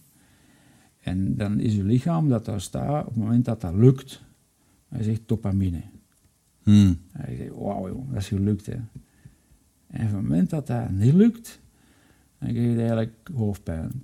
[1.00, 4.22] En dan is je lichaam dat daar staat, op het moment dat dat lukt,
[4.88, 5.82] hij zegt dopamine.
[6.64, 6.94] Mhm.
[7.10, 8.76] Hij zegt, wauw dat is gelukt hè.
[9.93, 11.61] En op het moment dat dat niet lukt,
[12.38, 14.03] dan krijg je eigenlijk hoofdpijn.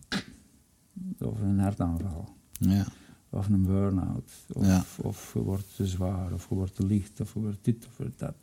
[1.19, 2.29] Of een hartaanval.
[2.53, 2.87] Ja.
[3.31, 4.33] Of een burn-out.
[4.53, 4.85] Of, Ja.
[5.03, 7.97] of je wordt te zwaar, of je wordt te licht, of je wordt dit, of
[7.97, 8.35] wordt dat.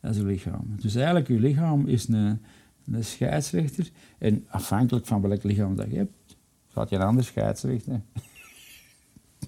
[0.00, 0.64] Dat is je lichaam.
[0.80, 2.40] Dus eigenlijk, je lichaam is een,
[2.86, 3.90] een scheidsrechter.
[4.18, 6.36] En afhankelijk van welk lichaam dat je hebt,
[6.68, 8.00] gaat je een ander scheidsrechter.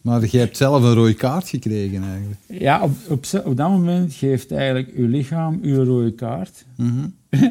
[0.02, 2.40] Maar je hebt zelf een rode kaart gekregen eigenlijk.
[2.46, 6.64] Ja, op, op, dat moment geeft eigenlijk uw lichaam uw rode kaart.
[6.76, 7.06] Mhm.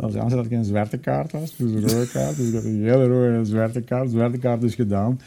[0.00, 2.36] Als anders dat ik een zwarte kaart was, dus een rode kaart.
[2.36, 4.04] Dus ik had een hele rode en een zwarte kaart.
[4.04, 5.20] De zwarte kaart is gedaan.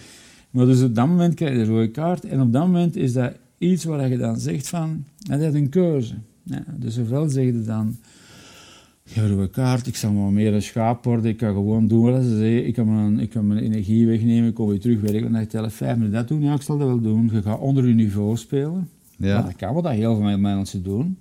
[0.49, 2.26] Maar dus op dat moment krijg je de rode kaart.
[2.26, 5.70] En op dat moment is dat iets waar je dan zegt van, dat is een
[5.70, 6.14] keuze.
[6.43, 7.97] Ja, dus ofwel zeg je dan,
[9.14, 11.26] rode kaart, ik zal maar meer een schaap worden.
[11.26, 12.68] Ik kan gewoon doen wat ze zeggen.
[12.68, 15.32] Ik kan mijn, ik kan mijn energie wegnemen, ik kom weer terug werken.
[15.32, 16.41] Dan tel ik vijf minuten dat doen.
[16.41, 17.30] Ja, ik zal dat wel doen.
[17.34, 18.89] Je gaat onder je niveau spelen.
[19.18, 19.28] Ja.
[19.28, 19.41] Ja.
[19.41, 21.18] dat kan wat dat heel veel mensen doen.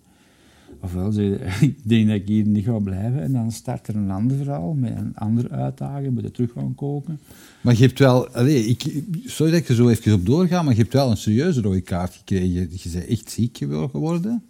[0.80, 4.10] Ofwel, ze, ik denk dat ik hier niet ga blijven en dan start er een
[4.10, 7.18] ander verhaal met een andere uitdaging, moet je terug gaan koken.
[7.60, 10.74] Maar je hebt wel, allee, ik, sorry dat ik er zo even op doorga, maar
[10.74, 12.50] je hebt wel een serieuze rode kaart gekregen.
[12.50, 13.58] Je bent echt ziek
[13.90, 14.42] geworden.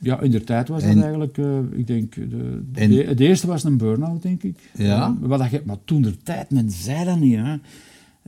[0.00, 3.04] Ja, in de tijd was dat En- eigenlijk, eh, ik denk, de, de, En- de-
[3.04, 4.70] het eerste was een burn-out, denk ik.
[4.76, 5.16] Ja.
[5.22, 7.56] Eh, wat dat maar toen de tijd, men zei dat niet, hè.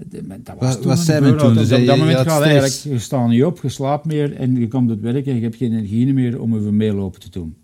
[0.08, 1.54] De- men- Dat was Wat- toen wat een zei men burn-out.
[1.54, 1.62] toen?
[1.62, 4.68] Dus op dat moment gaat eigenlijk, je staat niet op, je slaapt meer en je
[4.68, 7.54] komt het werk en je hebt geen energie meer om over meelopen te doen.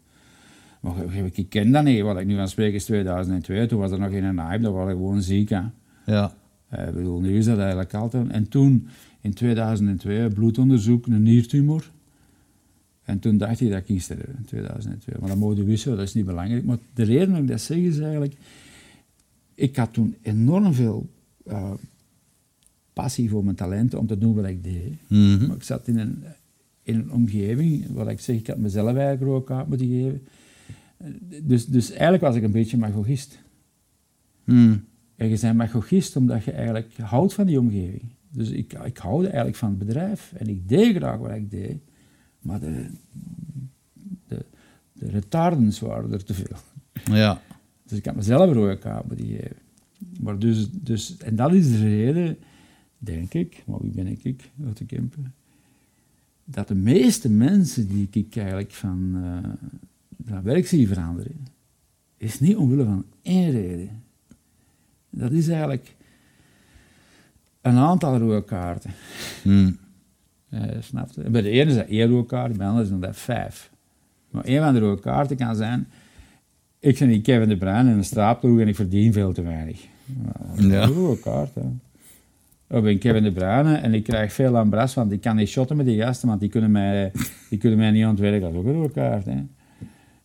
[0.80, 0.94] Maar
[1.32, 4.10] ik, ken dat niet, wat ik nu van spreek is 2002, toen was er nog
[4.10, 5.60] geen hype, dat was ik gewoon ziek, hè.
[6.06, 6.32] Ja.
[6.68, 8.28] Eh, ik bedoel, nu is dat eigenlijk altijd.
[8.28, 8.86] En toen,
[9.20, 11.90] in 2002, bloedonderzoek, een niertumor.
[13.06, 15.14] En toen dacht ik dat ik ging sterven, in 2002.
[15.20, 16.64] Maar dat mogen wisselen, dat is niet belangrijk.
[16.64, 18.34] Maar de reden dat ik dat zeg is eigenlijk...
[19.54, 21.08] Ik had toen enorm veel
[21.44, 21.72] eh,
[22.92, 24.94] passie voor mijn talenten om te doen wat ik deed.
[25.08, 25.46] Mhm.
[25.46, 26.24] Maar ik zat in een,
[26.82, 30.26] in een omgeving waar ik zeg, ik had mezelf eigenlijk rode kaart moeten geven.
[31.42, 33.38] Dus, dus eigenlijk was ik een beetje magogist.
[34.44, 34.76] Mhm.
[35.16, 38.02] En je bent magogist omdat je eigenlijk houdt van die omgeving.
[38.30, 41.78] Dus ik, ik houde eigenlijk van het bedrijf en ik deed graag wat ik deed,
[42.46, 42.86] maar de,
[44.28, 44.44] de,
[44.92, 46.56] de retardens waren er te veel.
[47.04, 47.40] Ja.
[47.84, 49.56] Dus ik had mezelf een rode kaart moeten geven.
[50.20, 52.38] Maar dus, dus, en dat is de reden,
[52.98, 55.34] denk ik, maar wie ben ik, ik uit de Kempen,
[56.44, 59.68] dat de meeste mensen die ik eigenlijk van, eh
[60.24, 61.46] van werk zie veranderen,
[62.16, 64.02] is niet omwille van één reden.
[65.10, 65.96] Dat is eigenlijk
[67.60, 68.90] een aantal rode kaarten.
[69.44, 69.72] Mhm.
[70.50, 71.22] Eh, snap je?
[71.22, 73.70] En Bij de ene is dat één rode kaart, bij de andere is dat vijf.
[74.30, 75.86] Maar één van de rode kaarten kan zijn,
[76.80, 79.84] ik ben niet Kevin de Bruin in een straatploeg en ik verdien veel te weinig.
[80.04, 80.82] Nou, dat is Ja.
[80.82, 81.60] een rode kaart, hè.
[82.76, 85.48] Ik ben Kevin de Bruyne en ik krijg veel aan bras, want ik kan niet
[85.48, 87.12] shotten met die gasten, want die kunnen mij,
[87.50, 88.40] die kunnen mij niet ontwerken.
[88.40, 89.42] Dat is ook een rode kaart, hè.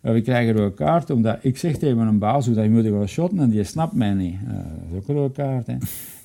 [0.03, 2.69] Of ik krijg een rode kaart omdat ik zeg tegen mijn baas hoe dat je
[2.69, 4.35] moet gaan shotten en die snapt mij niet.
[4.47, 5.75] Ja, dat is ook een rode kaart, hè.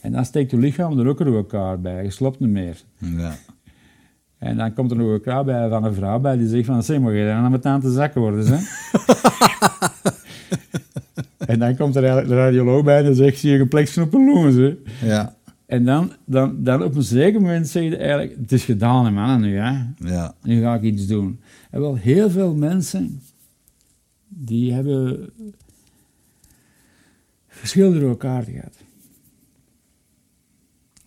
[0.00, 2.76] En dan steekt je lichaam er ook een rode kaart bij, je slopt niet meer.
[2.98, 3.34] Ja.
[4.38, 6.82] En dan komt er nog een kraal bij van een vrouw bij die zegt van,
[6.82, 8.58] zeg maar, je dan met aan te zakken worden, hè.
[11.52, 13.62] en dan komt er eigenlijk de radioloog bij en zegt, zie je
[14.02, 14.76] op een longen, hè.
[15.06, 15.34] Ja.
[15.66, 19.10] En dan, dan, dan op een zeker moment zeg je eigenlijk, het is gedaan, hè,
[19.10, 19.84] mannen, nu, hè.
[19.96, 20.34] Ja.
[20.42, 21.40] Nu ga ik iets doen.
[21.70, 23.20] En wel, heel veel mensen,
[24.28, 25.30] die hebben
[27.48, 28.74] verschillende rode kaarten gehad.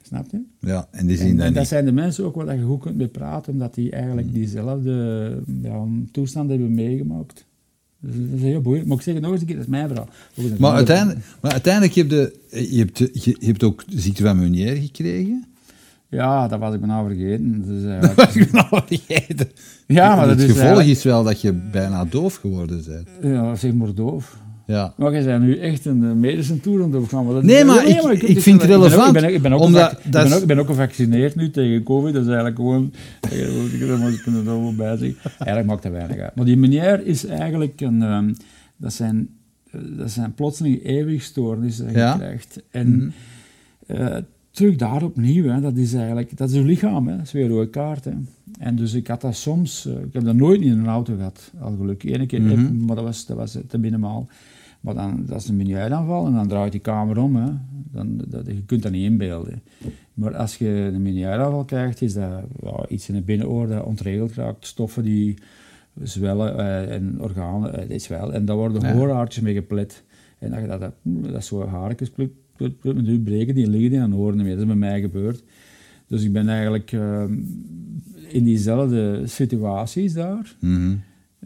[0.09, 0.41] Snap je?
[0.59, 2.81] Ja, en die zien En, dat en dat zijn de mensen ook waar je goed
[2.81, 7.45] kunt mee praten, omdat die eigenlijk diezelfde ja, toestand hebben meegemaakt.
[7.99, 8.87] Dus dat is heel boeiend.
[8.87, 10.07] Maar ik zeg het nog eens een keer, dat is mijn verhaal.
[10.57, 12.39] Maar uiteindelijk, maar uiteindelijk heb je,
[12.69, 15.45] je, hebt, je, je hebt ook de ziekte van Meunier gekregen.
[16.07, 17.63] Ja, dat was ik bijna vergeten.
[17.65, 19.49] Dus, eh, Dat was ik nou vergeten.
[19.87, 23.07] ja, maar dat het is gevolg eigenlijk- is wel dat je bijna doof geworden bent.
[23.21, 24.37] Ja, zeg maar doof.
[24.69, 24.93] Ja.
[24.97, 28.21] Maar jij bent nu echt een eh, medische toer aan het dat- Nee, maar ik-
[28.21, 30.21] ik dit vind het relevant, Ik ben, ook- ik ben ook omdat gevac- ik dat
[30.21, 32.13] ben is- ook- ik ben ook gevaccineerd nu tegen COVID.
[32.13, 32.93] Dat is eigenlijk gewoon...
[33.73, 35.17] Ik er kunnen er wel bij zeggen.
[35.37, 36.35] Eigenlijk maakt dat weinig uit.
[36.35, 38.01] Maar die meneer is eigenlijk een...
[38.01, 38.33] ehm,
[38.77, 39.29] dat, zijn,
[39.71, 42.15] eh, dat zijn plotseling eeuwigstoornissen dat je Ja.
[42.17, 42.61] krijgt.
[42.71, 43.13] En
[43.87, 44.15] eh,
[44.51, 46.37] terug daar opnieuw, hè, dat is eigenlijk...
[46.37, 47.15] Dat is je lichaam, hè.
[47.17, 48.05] dat is weer een rode kaart.
[48.05, 48.11] Hè.
[48.59, 49.85] En dus ik had dat soms...
[49.85, 52.11] ik heb dat nooit in een auto gehad, al gelukkig.
[52.13, 52.85] Eén keer, Mhm.
[52.85, 54.27] maar dat was, dat was te minimaal.
[54.79, 57.35] Maar dan, dat is een menuuitaanval en dan draait die kamer om.
[57.35, 57.51] Hè.
[57.91, 59.61] Dan, dat, je kunt dat niet inbeelden.
[60.13, 64.33] Maar als je een menuuitaanval krijgt, is dat ja, iets in het binnenoor dat ontregeld
[64.33, 64.65] raakt.
[64.65, 65.37] Stoffen die
[66.03, 68.33] zwellen eh, en organen, eh, die zwellen.
[68.33, 68.93] En daar worden Ja.
[68.93, 70.03] hoorhaartjes mee geplet.
[70.39, 70.93] En dat, dat, dat,
[71.33, 74.49] dat zo haartjes, pluk, pluk, pluk, nu breken die en liggen die aan horen meer.
[74.51, 75.43] Dat is bij mij gebeurd.
[76.07, 77.33] Dus ik ben eigenlijk ehm,
[78.27, 80.55] in diezelfde situaties daar.
[80.59, 80.95] Mhm.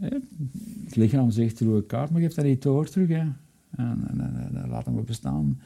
[0.00, 3.08] Het lichaam zegt rode kaart, maar geeft dat niet door terug.
[3.08, 3.14] Hè.
[3.16, 3.36] En,
[3.76, 5.58] en, en, en laat hem bestaan.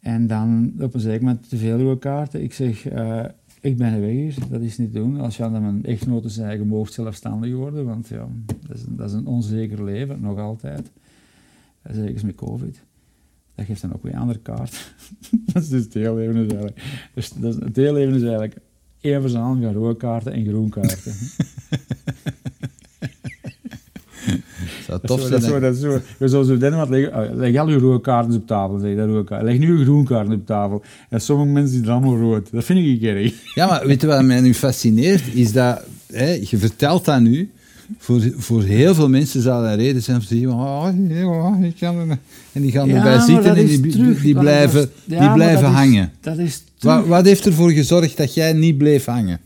[0.00, 2.42] En dan op een zeker moment te veel rode kaarten.
[2.42, 3.24] Ik zeg, eh,
[3.60, 5.20] ik ben er weg hier, dat is niet doen.
[5.20, 8.28] Als je aan mijn echtgenote zei, je moogt zelfstandig worden, want ja,
[8.66, 10.90] dat is, dat is een onzeker leven, nog altijd.
[11.90, 12.82] Zeker met covid.
[13.54, 14.94] Dat geeft dan ook weer een andere kaart.
[15.52, 17.08] dat is dus het hele leven is eigenlijk...
[17.14, 18.56] Dus dat is, het hele leven is eigenlijk
[19.00, 21.14] één verzameling van rode kaarten en groen kaarten.
[24.90, 25.30] Dat tof zijn.
[25.32, 26.00] dat zo, dat zo.
[26.18, 28.78] Je zou zo denken, wat leg, leg al je rode kaarten op tafel.
[28.78, 29.42] Zeg, dat rode kaart.
[29.42, 30.82] Leg nu je groen kaarten op tafel.
[31.08, 32.48] En sommige mensen die allemaal rood.
[32.52, 33.54] Dat vind ik erg.
[33.54, 35.22] Ja, maar weet je wat mij nu fascineert?
[35.34, 35.82] Is dat,
[36.12, 37.50] hè, je vertelt dat nu,
[37.98, 41.66] voor, voor heel veel mensen zou dat een reden zijn om te zeggen, oh, ja,
[41.66, 42.18] ik kan er-
[42.52, 44.22] en die gaan Ja, erbij zitten en die, terug.
[44.22, 46.12] die blijven, dat is- ja, die blijven dat is- hangen.
[46.20, 46.62] Dat is
[47.06, 49.40] Wat, heeft ervoor gezorgd dat jij niet bleef hangen?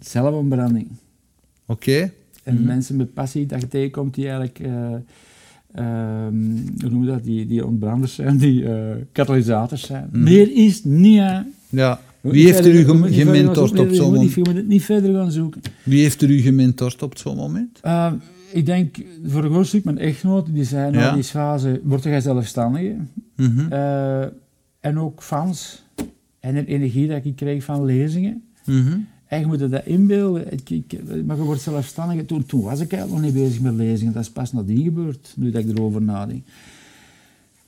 [0.00, 0.86] Zelfontbranding.
[1.66, 2.10] Oké?
[2.42, 2.64] En Mhm.
[2.64, 4.58] mensen met passie dat je tegenkomt die eigenlijk...
[4.58, 4.94] eh,
[5.74, 6.34] ehm,
[6.80, 7.24] hoe noem je dat?
[7.24, 10.08] Die, die ontbranders zijn, die eh, katalysators zijn.
[10.12, 10.22] Mhm.
[10.22, 11.18] Meer is niet...
[11.18, 11.40] hè.
[11.68, 12.00] Ja.
[12.20, 14.32] Wie heeft er u gementord op zo'n moment?
[14.34, 15.60] Je moet het niet verder gaan zoeken.
[15.84, 17.80] Wie heeft er u gementord op zo'n moment?
[17.84, 18.12] Uh,
[18.52, 21.14] ik denk, voor een groot stuk mijn echtgenoot, die zei, nou, Ja.
[21.14, 22.96] die fase, word jij zelfstandige?
[23.36, 23.72] Mhm.
[23.72, 24.22] Eh,
[24.80, 25.84] en ook fans.
[26.40, 28.42] En de energie dat ik kreeg van lezingen.
[29.30, 30.52] En je moet je dat inbeelden.
[30.52, 32.24] Ik, ik- maar je wordt zelfstandige.
[32.24, 34.12] Toen, toen was ik eigenlijk nog niet bezig met lezingen.
[34.12, 36.46] Dat is pas nadien gebeurd, nu dat ik erover nadenk.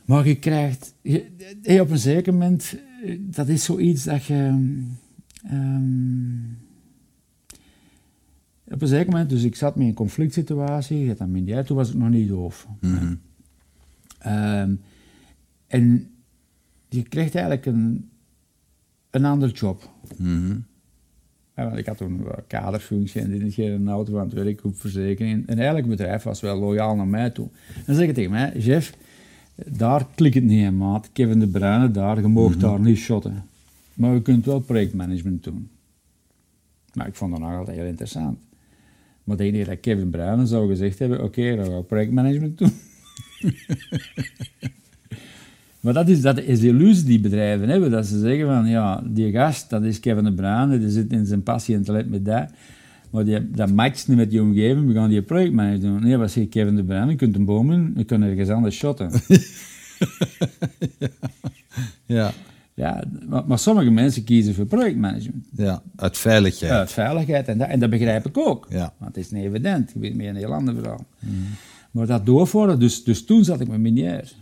[0.04, 0.94] Maar je krijgt...
[1.02, 2.76] Je, op een zeker moment...
[3.20, 4.70] Dat is zoiets dat je...
[5.42, 6.36] ehm,
[8.64, 9.30] op een zeker moment...
[9.30, 10.98] Dus ik zat met een conflict situatie.
[10.98, 11.64] Je hebt dat minder.
[11.64, 12.66] Toen was ik nog niet doof.
[12.80, 13.14] Mhm.
[14.18, 14.74] Ehm,
[15.66, 16.10] en
[16.88, 18.10] je krijgt eigenlijk een,
[19.10, 19.90] een ander job.
[20.16, 20.56] Mhm.
[21.56, 24.60] Ja, want ik had toen een kaderfunctie en dit is geen auto aan het werk,
[24.72, 25.46] verzekering.
[25.46, 27.48] En eigenlijk het bedrijf was wel loyaal naar mij toe.
[27.74, 28.94] En dan zeg ik tegen mij, Jeff,
[29.66, 31.10] daar klik het niet in, maat.
[31.12, 33.44] Kevin de Bruyne daar, je mag daar niet shotten.
[33.94, 35.70] Maar je kunt wel projectmanagement doen.
[36.92, 38.38] Maar ik vond dat nog altijd heel interessant.
[39.24, 42.72] Maar ik denk dat Kevin Bruyne zou gezegd hebben, oké, dan ga ik projectmanagement doen.
[45.82, 49.02] Maar dat is, dat is de illusie die bedrijven hebben, dat ze zeggen van, ja,
[49.06, 52.24] die gast, dat is Kevin de Bruyne, die zit in zijn passie en talent met
[52.24, 52.48] dat,
[53.10, 56.02] maar die, dat matcht niet met die omgeving, we gaan die projectmanager doen.
[56.02, 58.76] Nee, wat zegt Kevin de Bruyne, je kunt een boom doen, je kunt ergens anders
[58.76, 59.10] shotten.
[62.06, 62.32] Ja.
[62.74, 65.46] ja, maar, maar sommige mensen kiezen voor projectmanagement.
[65.56, 66.72] ja, uit veiligheid.
[66.72, 68.66] Uit veiligheid, en dat, en dat begrijp ik ook.
[68.70, 68.92] Ja.
[68.98, 71.04] Want het is niet evident, je weet meer een heel ander verhaal.
[71.90, 74.32] Maar dat doorvoeren, dus, dus toen zat ik met meneer.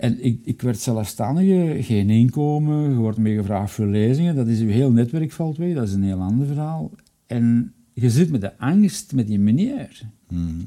[0.00, 4.34] En ik, ik werd zelfstandige, geen inkomen, je wordt meer gevraagd voor lezingen.
[4.34, 6.90] Dat is je heel netwerk valt weg, dat is een heel ander verhaal.
[7.26, 10.02] En je zit met de angst met die meneer.
[10.28, 10.62] Mhm.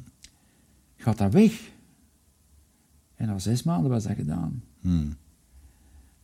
[0.96, 1.72] Gaat dat weg?
[3.16, 4.64] En na zes maanden was dat gedaan.
[4.82, 5.08] Mhm.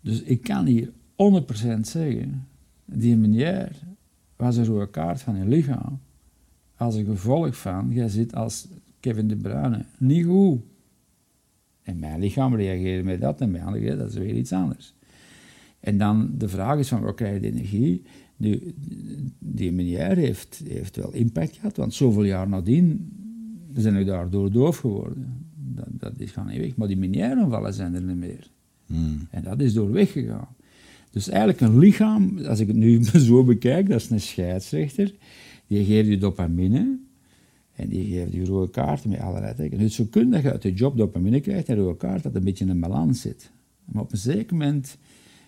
[0.01, 2.47] Dus ik kan hier 100% zeggen,
[2.85, 3.79] die meneer
[4.35, 5.99] was een rode kaart van je lichaam.
[6.75, 8.67] Als een gevolg van, jij zit als
[8.99, 10.61] Kevin De Bruyne niet goed.
[11.89, 14.93] En mijn lichaam reageerde met dat en mijn andere, dat is weer iets anders.
[15.79, 18.01] En dan de vraag is van, waar krijg je de energie?
[18.37, 18.73] Nu,
[19.39, 23.11] die meneer heeft, heeft wel impact gehad, want zoveel jaar nadien
[23.73, 25.47] zijn we daardoor doof geworden.
[25.55, 26.75] Dat, dat is gaan niet weg.
[26.75, 28.49] Maar die meneeraanvallen zijn er niet meer.
[28.85, 29.17] Mhm.
[29.29, 30.55] En dat is door weggegaan.
[31.11, 35.13] Dus eigenlijk een lichaam, als ik het nu zo bekijk, dat is een scheidsrechter.
[35.67, 36.99] Die geeft je dopamine.
[37.79, 39.85] En die geeft je rode kaarten met allerlei tekenen.
[39.85, 42.43] Dus zo kun dat je uit je job dopamine krijgt en rode kaart dat een
[42.43, 43.51] beetje in balans zit.
[43.85, 44.97] Maar op een zeker moment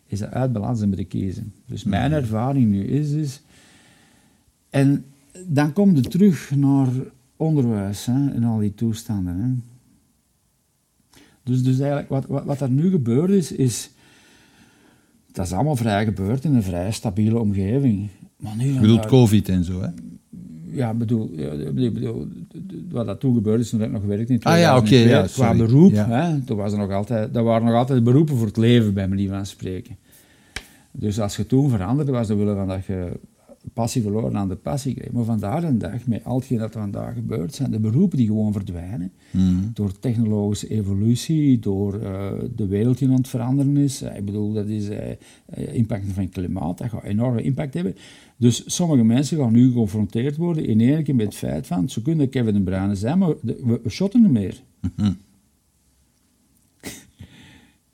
[0.07, 1.53] is dat uit balans met te kiezen.
[1.65, 3.41] Dus mijn ervaring nu is, is...
[4.69, 5.05] En
[5.47, 6.87] dan komt het terug naar
[7.35, 9.35] onderwijs hè, en al die toestanden.
[9.35, 9.49] Hè.
[11.43, 13.89] Dus, dus eigenlijk wat, wat, wat er nu gebeurd is, is...
[15.31, 18.09] Dat is allemaal vrij gebeurd in een vrij stabiele omgeving.
[18.37, 19.89] Maar nu, Je bedoelt COVID en zo, hè?
[20.71, 21.31] Ja, bedoel,
[21.73, 22.27] bedoel,
[22.89, 25.51] wat dat toen gebeurde is toen ik nog werkte in Ah ja, oké, 2002, ja,
[25.53, 26.07] Qua beroep, Ja.
[26.09, 29.07] hè, toen was er nog altijd, dat waren nog altijd beroepen voor het leven, bij
[29.07, 29.95] manier van spreken.
[30.91, 33.11] Dus als je toen veranderde, was dat willen van dat je
[33.73, 35.11] passie verloren aan de passie kreeg.
[35.11, 38.27] Maar vandaag de dag, met al hetgeen dat er vandaag gebeurt, zijn de beroepen die
[38.27, 39.11] gewoon verdwijnen.
[39.31, 39.71] Hmm.
[39.73, 44.01] Door technologische evolutie, door eh, de wereld die aan het veranderen is.
[44.01, 45.15] Eh, ik bedoel, dat is eh,
[45.73, 47.95] impact van het klimaat, dat gaat enorme impact hebben.
[48.37, 52.01] Dus sommige mensen gaan nu geconfronteerd worden in één keer met het feit van, ze
[52.01, 54.61] kunnen Kevin de Bruyne zijn, maar we, we shotten niet meer.
[54.95, 55.11] Mhm.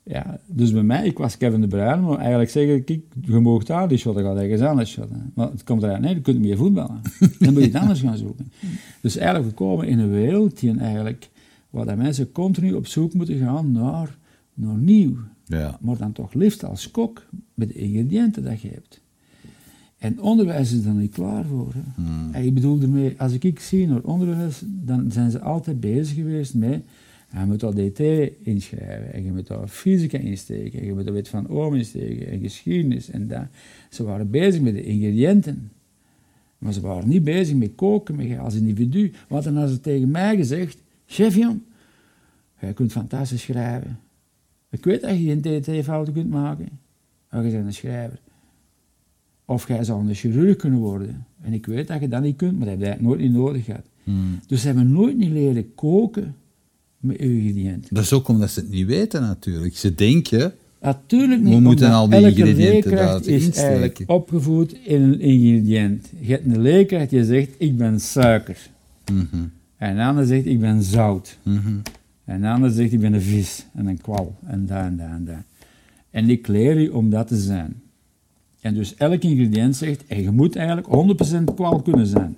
[0.08, 3.64] Ja, dus bij mij, ik was Kevin de Bruyne, maar eigenlijk zeggen, kijk, je mag
[3.64, 5.32] daar die shotten, ga ergens anders shotten.
[5.34, 7.00] Maar het komt eruit, nee, je kunt niet meer voetballen.
[7.38, 8.52] Dan moet je het anders gaan zoeken.
[9.00, 11.28] Dus eigenlijk, we komen in een wereld die eigenlijk,
[11.70, 14.18] waar dat mensen continu op zoek moeten gaan naar,
[14.54, 15.16] naar nieuw.
[15.44, 15.78] Ja.
[15.80, 19.00] Maar dan toch liefst als kok, met de ingrediënten dat je hebt.
[19.98, 21.72] En onderwijs is er niet klaar voor.
[21.74, 22.02] Hè.
[22.32, 26.14] En ik bedoel ermee, als ik, ik zie naar onderwijs, dan zijn ze altijd bezig
[26.14, 26.82] geweest met,
[27.30, 28.00] je moet al DT
[28.42, 32.26] inschrijven, en je moet al fysica insteken, en je moet de wet van Oom insteken,
[32.28, 33.46] en geschiedenis, en dat.
[33.90, 35.70] Ze waren bezig met de ingrediënten.
[36.58, 39.12] Maar ze waren niet bezig met koken, met je als individu.
[39.28, 41.60] Want dan hadden ze tegen mij gezegd, chef jong,
[42.60, 43.98] jij kunt fantastisch schrijven.
[44.70, 46.68] Ik weet dat je geen DT-fouten kunt maken,
[47.30, 48.20] maar je bent een schrijver.
[49.44, 51.26] Of jij zou een chirurg kunnen worden.
[51.40, 53.64] En ik weet dat je dat niet kunt, maar dat heb je nooit niet nodig
[53.64, 53.86] gehad.
[54.04, 54.38] Hmm.
[54.46, 56.34] Dus ze hebben nooit niet leren koken
[57.00, 57.94] met ingrediënten.
[57.94, 59.76] Dat is ook omdat ze het niet weten natuurlijk.
[59.76, 61.54] Ze denken, Natuurlijk niet.
[61.54, 63.68] We moeten al die elke ingrediënten leerkracht is insteken.
[63.70, 66.08] eigenlijk opgevoed in een ingrediënt.
[66.20, 68.56] Je hebt een leerkracht die zegt, ik ben suiker.
[69.12, 69.24] mhm,
[69.76, 71.38] En een ander zegt, ik ben zout.
[71.42, 71.76] mhm.
[72.24, 74.36] En een ander zegt, ik ben een vis en een kwal.
[74.46, 75.44] En daar en daar en daar.
[76.10, 77.74] En ik leer je om dat te zijn.
[78.60, 80.86] En dus elk ingrediënt zegt, en je moet eigenlijk
[81.50, 82.36] 100% kwal kunnen zijn.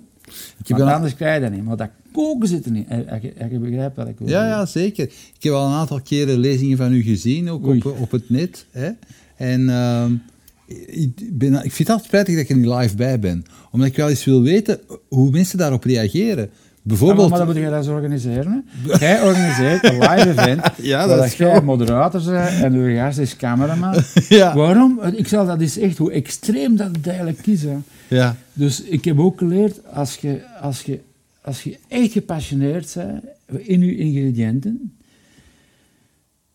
[0.59, 1.63] Ik heb anders krijg je dat niet.
[1.65, 2.87] Maar dat koken zit er niet.
[2.89, 5.03] Je- begrijpt wat ik wil Ja, ja, zeker.
[5.05, 7.81] Ik heb al een aantal keren lezingen van u gezien, ook Oei.
[7.85, 8.65] op, op het net.
[8.71, 8.89] Hè?
[9.35, 10.13] En ehm,
[10.87, 13.45] ik, ben, ik vind het altijd spijtig dat ik er niet live bij ben.
[13.71, 16.49] Omdat ik wel eens wil weten hoe mensen daarop reageren.
[16.81, 17.21] Bijvoorbeeld...
[17.23, 18.65] Ja, maar dan moet je dat eens organiseren.
[18.87, 18.97] Hè?
[18.97, 20.61] Jij organiseert een live event.
[20.81, 23.95] Ja, dat is jij moderator bent en uw gast is cameraman.
[24.29, 25.01] ja, Waarom?
[25.01, 27.63] Ik zal dat is echt hoe extreem dat het eigenlijk is.
[27.63, 27.77] Hè.
[28.07, 28.35] ja.
[28.53, 30.99] Dus ik heb ook geleerd, als je, als je,
[31.41, 32.95] als je echt gepassioneerd
[33.45, 34.93] bent in je ingrediënten,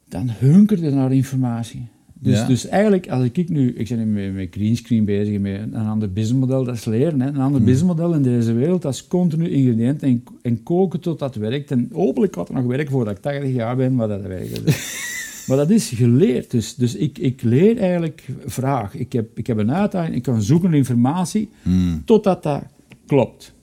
[0.09, 1.87] dan hunkert je naar informatie.
[2.27, 2.47] Dus, Ja.
[2.47, 6.13] dus eigenlijk, als ik nu, ik ben nu met, met greenscreen bezig, met een ander
[6.13, 7.21] businessmodel, dat is leren.
[7.21, 7.29] Hè.
[7.29, 11.35] Een ander businessmodel in deze wereld, dat is continu ingrediënten en, en koken tot dat
[11.35, 11.71] werkt.
[11.71, 14.61] En hopelijk gaat het nog werken voordat ik 80 jaar ben, maar dat werkt.
[15.47, 16.51] Maar dat is geleerd.
[16.51, 18.95] Dus, dus ik, ik leer eigenlijk vraag.
[18.95, 22.03] Ik heb, ik heb een uitdaging, ik kan zoeken naar informatie Hmm.
[22.05, 22.63] totdat dat
[23.07, 23.55] klopt.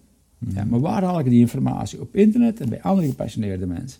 [0.47, 2.01] Ja, maar waar haal ik die informatie?
[2.01, 3.99] Op internet en bij andere gepassioneerde mensen.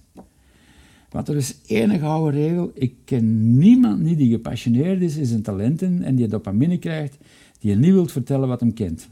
[1.14, 2.72] Want er is één gouden regel.
[2.74, 7.18] Ik ken niemand niet die gepassioneerd is in zijn talenten en die dopamine krijgt,
[7.60, 9.10] die je niet wilt vertellen wat hem kent.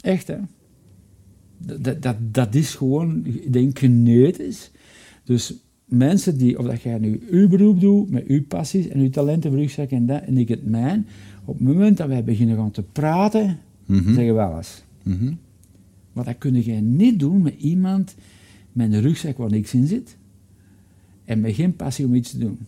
[0.00, 0.36] Echt, hè?
[1.58, 4.70] Dat, dat, dat, is gewoon, ik denk, genetisch.
[5.24, 9.10] Dus mensen die, of dat jij nu uw beroep doet, met uw passies en uw
[9.10, 11.06] talenten rugzak en dat, en ik het mijn,
[11.44, 14.14] op het moment dat wij beginnen gaan te praten, Mhm.
[14.14, 14.82] zeggen we alles.
[15.02, 15.32] Mhm.
[16.12, 18.14] Maar dat kun je niet doen met iemand
[18.76, 20.16] met een rugzak waar niks in zit.
[21.24, 22.58] En met geen passie om iets te doen.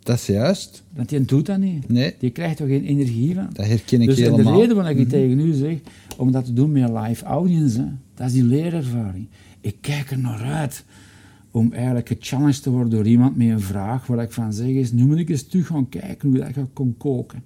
[0.00, 0.82] Dat is juist.
[0.92, 1.88] Want die doet dat niet.
[1.88, 3.48] Nee, Die krijgt er geen energie van.
[3.52, 4.52] dat herken ik Dus de helemaal.
[4.52, 4.60] Mhm.
[4.60, 5.78] reden waarom ik tegen u zeg,
[6.16, 9.26] om dat te doen met een live audience, hè, dat is die leerervaring.
[9.60, 10.84] Ik kijk er naar uit
[11.50, 14.92] om eigenlijk gechallenged te worden door iemand met een vraag waar ik van zeg is,
[14.92, 17.42] nu moet ik eens terug gaan kijken hoe dat je kon koken.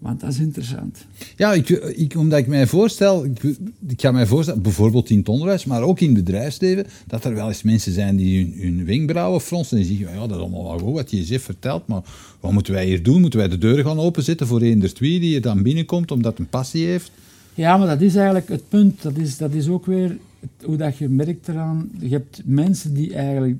[0.00, 1.06] Want dat is interessant.
[1.36, 3.42] Ja, ik, ik, omdat ik mij voorstel, ik,
[3.88, 7.34] ik ga mij voorstellen, bijvoorbeeld in het onderwijs, maar ook in het bedrijfsleven, dat er
[7.34, 10.64] wel eens mensen zijn die hun, hun wenkbrauwen fronsen en zeggen, ja, dat is allemaal
[10.64, 12.02] wel goed wat je zegt vertelt, maar
[12.40, 13.20] wat moeten wij hier doen?
[13.20, 16.48] Moeten wij de deuren gaan openzetten voor eender twee die er dan binnenkomt omdat een
[16.48, 17.10] passie heeft?
[17.54, 19.02] Ja, maar dat is eigenlijk het punt.
[19.02, 21.90] Dat is, dat is ook weer het- hoe dat je merkt eraan.
[22.00, 23.56] Je hebt mensen die eigenlijk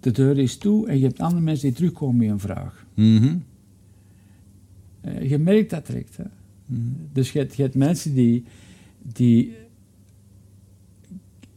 [0.00, 2.84] de deur is toe en je hebt andere mensen die terugkomen met een vraag.
[2.94, 3.34] Mhm.
[5.02, 6.16] Eh, je merkt dat direct.
[6.16, 6.24] Hè?
[7.12, 8.44] Dus je hebt, je hebt mensen die,
[9.02, 9.52] die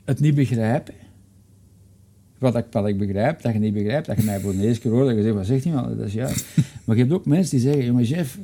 [0.04, 0.94] het niet begrijpen.
[2.38, 4.82] Wat ik, wat ik begrijp, dat je niet begrijpt, dat je mij voor de eerste
[4.82, 5.96] keer hoort, dat je zegt, wat zegt nou?
[5.98, 6.46] Dat is juist.
[6.86, 8.38] Maar je hebt ook mensen die zeggen, jongen Jeff,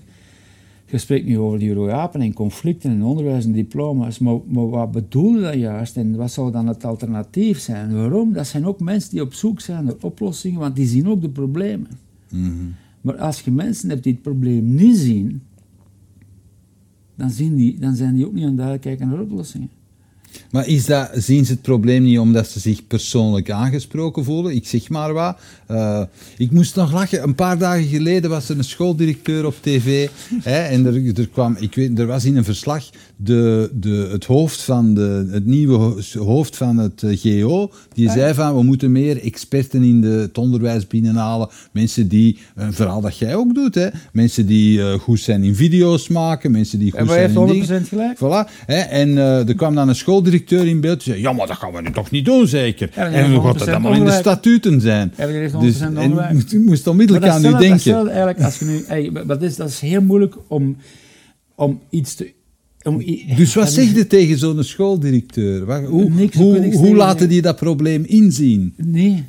[0.86, 4.92] je spreekt nu over die rode en conflicten en onderwijs en diploma's, maar, maar wat
[4.92, 7.96] bedoel je dan juist en wat zou dan het alternatief zijn?
[7.96, 8.34] Waarom?
[8.34, 11.30] Dat zijn ook mensen die op zoek zijn naar oplossingen, want die zien ook de
[11.30, 11.90] problemen.
[12.30, 12.66] Mhm.
[13.02, 15.42] Maar als je mensen hebt die het probleem niet zien,
[17.16, 19.70] dan, zien die, dan zijn die ook niet aan het kijken naar oplossingen.
[20.52, 24.56] Maar is dat, zien ze het probleem niet omdat ze zich persoonlijk aangesproken voelen?
[24.56, 25.38] Ik zeg maar wat.
[25.68, 26.02] Eh,
[26.38, 27.24] ik moest nog lachen.
[27.24, 30.10] Een paar dagen geleden was er een schooldirecteur op tv.
[30.44, 34.26] hè, en er, er, kwam, ik weet, er was in een verslag de, de, het,
[34.26, 37.72] hoofd van de, het nieuwe ho- hoofd van het eh, GO.
[37.94, 41.50] Die Ah, zei van we moeten meer experten in de, het onderwijs binnenhalen.
[41.72, 43.76] Mensen die, een verhaal dat jij ook doet.
[43.76, 46.52] Hè, mensen die eh, goed zijn in video's maken.
[46.52, 47.84] Mensen die goed En zijn in heeft dingen.
[47.86, 48.18] 100% gelijk.
[48.18, 48.52] Voilà.
[48.66, 49.96] Hè, en er kwam dan een
[50.26, 52.90] schooldirecteur in beeld zei, ja, maar dat gaan we nu toch niet doen, zeker?
[52.96, 55.14] Ja, en dan gaat 100% het allemaal in de statuten zijn.
[55.18, 56.34] Ja, die heeft 100% Dus, ongelijk.
[56.34, 57.72] moest, moest onmiddellijk aan dat u denken.
[57.72, 58.84] hetzelfde eigenlijk als je nu...
[58.88, 60.78] Hey, dat, is, dat is heel moeilijk om,
[61.56, 62.32] om iets te...
[62.84, 63.04] Om,
[63.38, 65.66] Dus wat zeg je tegen zo'n schooldirecteur?
[65.66, 68.74] Wat- hoe Niks, hoe, niks hoe laten die dat probleem inzien?
[68.78, 69.24] Nee,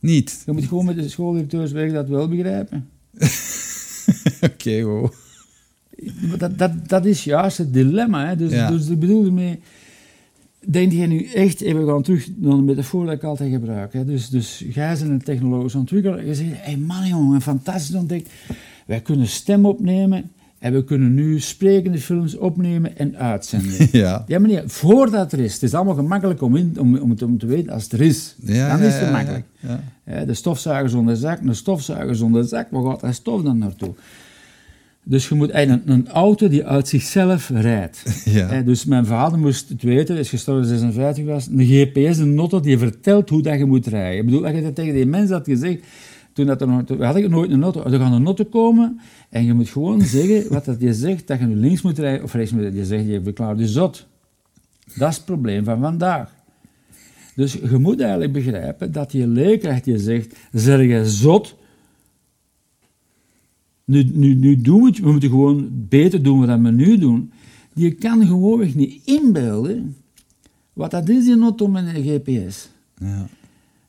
[0.00, 0.42] Niet.
[0.46, 2.88] je moet gewoon met de schooldirecteurs werken dat wel begrijpen.
[4.50, 5.12] Oké, wow.
[6.28, 8.26] Maar Dat, dat, dat is juist het dilemma.
[8.28, 8.36] Hè.
[8.36, 8.70] Dus, Ja.
[8.70, 9.60] dus ik bedoel ermee...
[10.66, 13.92] Denk je nu echt, even gaan terug naar de metafoor dat ik altijd gebruik.
[13.92, 14.04] Hè.
[14.04, 16.18] Dus, dus jij bent een technologisch ontwikkelaar.
[16.18, 18.30] en Je zegt, hé hey man jongen, fantastisch ontdekt.
[18.86, 23.88] Wij kunnen stem opnemen en we kunnen nu sprekende films opnemen en uitzenden.
[23.92, 24.24] Ja.
[24.26, 25.52] Ja, meneer, voordat er is.
[25.52, 28.34] Het is allemaal gemakkelijk om, in, om, om, te weten als het er is.
[28.40, 29.44] Ja, dan ja, is het ja, gemakkelijk.
[30.04, 30.24] ja.
[30.24, 33.94] De stofzuiger zonder zak, een stofzuiger zonder zak, waar gaat dat stof dan naartoe?
[35.06, 38.02] Dus je moet eigenlijk een, auto die uit zichzelf rijdt.
[38.24, 38.62] Ja.
[38.62, 42.78] Dus mijn vader moest het weten, is gestorven 56 was, een GPS, een auto die
[42.78, 44.18] vertelt hoe dat je moet rijden.
[44.18, 45.84] Ik bedoel, als je dat tegen die mensen had gezegd,
[46.32, 49.00] toen dat er nog, toen had ik nooit een auto, er gaat een auto komen
[49.30, 52.22] en je moet gewoon zeggen wat dat je zegt, dat je nu links moet rijden
[52.22, 52.78] of rechts moet rijden.
[52.78, 54.06] Je zegt, je verklaart je zot.
[54.94, 56.30] Dat is het probleem van vandaag.
[57.34, 61.56] Dus je moet eigenlijk begrijpen dat je leerkracht je zegt, zeg je zot,
[63.84, 67.30] nu, nu, nu doen we het, we moeten gewoon beter doen wat we nu doen.
[67.74, 69.96] Je kan gewoonweg niet inbeelden
[70.72, 72.70] wat dat is in auto met een GPS.
[72.98, 73.26] Ja.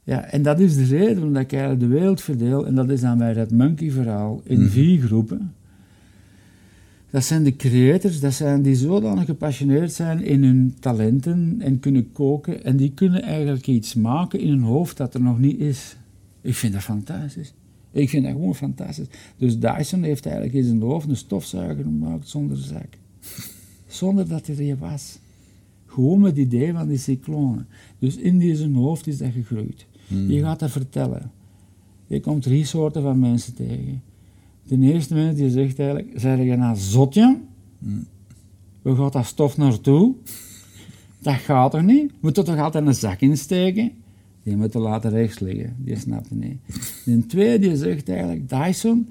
[0.03, 3.01] Ja, en dat is de reden waarom ik eigenlijk de wereld verdeel, en dat is
[3.01, 5.53] dan bij dat monkey-verhaal, in vier groepen.
[7.09, 12.11] Dat zijn de creators, dat zijn die zodanig gepassioneerd zijn in hun talenten en kunnen
[12.11, 15.95] koken, en die kunnen eigenlijk iets maken in hun hoofd dat er nog niet is.
[16.41, 17.53] Ik vind dat fantastisch.
[17.95, 19.07] Ik vind dat gewoon fantastisch.
[19.37, 22.97] Dus Dyson heeft eigenlijk in zijn hoofd een stofzuiger gemaakt zonder zak.
[23.87, 25.19] Zonder dat hij er was.
[25.85, 27.67] Gewoon met het idee van die cyclonen.
[27.99, 29.85] Dus in zijn hoofd is dat gegroeid.
[30.07, 31.31] Je gaat dat vertellen.
[32.07, 34.01] Je komt drie soorten van mensen tegen.
[34.67, 37.37] De eerste mens die zegt eigenlijk, zeg je nou zotje?
[38.81, 40.15] Waar gaat dat stof naartoe?
[41.19, 42.11] Dat gaat toch niet?
[42.19, 43.91] Moet er toch altijd een zak insteken?
[44.45, 46.57] Die moet er later rechts liggen, die snapt het niet.
[47.05, 49.07] De tweede die zegt eigenlijk, Dyson,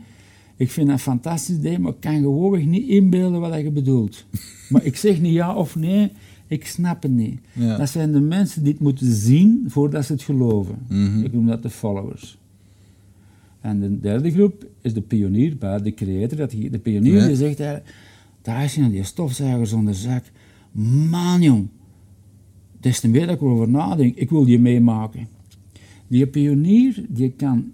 [0.56, 4.24] ik vind dat een fantastisch idee, maar ik kan gewoonweg niet inbeelden wat je bedoelt.
[4.68, 6.10] Maar ik zeg niet ja of nee,
[6.46, 7.40] ik snap het niet.
[7.52, 7.76] Ja.
[7.76, 10.74] Dat zijn de mensen die het moeten zien voordat ze het geloven.
[10.88, 11.22] Mhm.
[11.24, 12.38] Ik noem dat de followers.
[13.60, 16.38] En de derde groep is de pionier, de creator.
[16.38, 17.26] Dat die, de pionier Ja.
[17.26, 20.24] die zegt, eigenlijk, je die stofzuiger zonder zak.
[21.10, 21.68] Man jong,
[22.84, 25.28] des te meer dat ik erover nadenk, ik wil die meemaken.
[26.06, 27.72] Die pionier die kan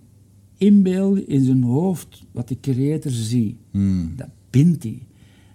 [0.56, 3.56] inbeelden in zijn hoofd wat de creator ziet.
[3.70, 4.12] Hmm.
[4.16, 5.02] Dat bindt hij.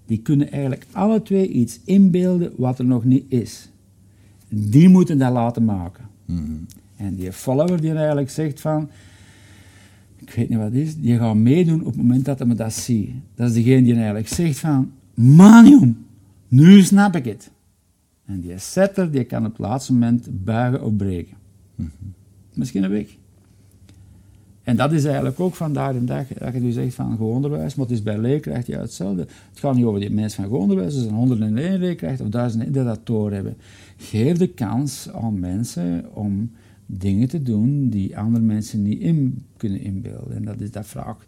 [0.06, 3.70] Die kunnen eigenlijk alle twee iets inbeelden wat er nog niet is.
[4.50, 6.06] Die moeten dat laten maken.
[6.26, 6.66] Hmm.
[6.96, 8.90] En die follower die eigenlijk zegt van,
[10.18, 12.56] ik weet niet wat het is, die gaat meedoen op het moment dat hij me
[12.56, 13.10] dat ziet.
[13.36, 15.96] Dat is degene die eigenlijk zegt van, man jong,
[16.48, 17.52] nu snap ik het.
[18.26, 21.38] En die setter die kan op het laatste moment buigen of breken.
[22.54, 23.18] Misschien een week.
[24.64, 27.76] En dat is eigenlijk ook vandaag de dag, dat je nu zegt van gewoon onderwijs,
[27.76, 29.22] maar het is bij leerkracht ja hetzelfde.
[29.22, 32.72] Het gaat niet over die mensen van gewoon onderwijs, er zijn 101 leerkrachten of duizenden
[32.72, 33.58] die dat doorhebben.
[33.98, 36.52] Geef de kans aan mensen om
[36.86, 40.36] dingen te doen die andere mensen niet in kunnen inbeelden.
[40.36, 41.26] En dat, is, dat vraagt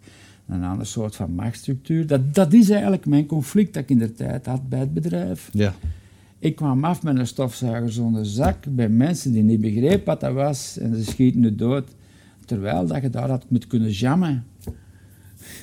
[0.47, 2.07] een ander soort van machtsstructuur.
[2.07, 5.49] Dat, dat is eigenlijk mijn conflict dat ik in de tijd had bij het bedrijf.
[5.51, 5.73] Ja.
[6.39, 10.33] Ik kwam af met een stofzuiger zonder zak bij mensen die niet begrepen wat dat
[10.33, 11.89] was en ze schieten nu dood.
[12.45, 14.45] Terwijl dat je daar had moet kunnen jammen.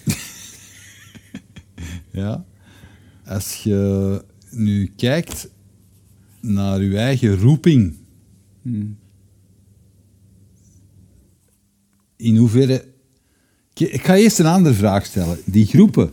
[2.10, 2.44] Ja.
[3.24, 5.50] Als je nu kijkt
[6.40, 7.94] naar je eigen roeping,
[8.62, 8.96] Hmm.
[12.16, 12.84] in hoeverre.
[13.74, 15.38] Ik ga eerst een andere vraag stellen.
[15.44, 16.10] Die groepen,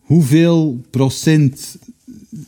[0.00, 1.78] hoeveel procent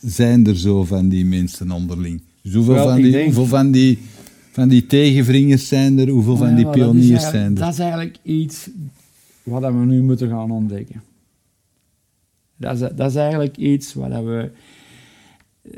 [0.03, 2.20] zijn er zo van die mensen onderling?
[2.43, 3.99] Dus hoeveel, Wel, van, die, denk- hoeveel van, die,
[4.53, 6.09] van die tegenvringers zijn er?
[6.09, 7.55] Hoeveel van die pioniers zijn er?
[7.55, 8.68] Dat is eigenlijk iets
[9.43, 11.03] wat we nu moeten gaan ontdekken.
[12.57, 14.51] Dat is, dat is eigenlijk iets wat we,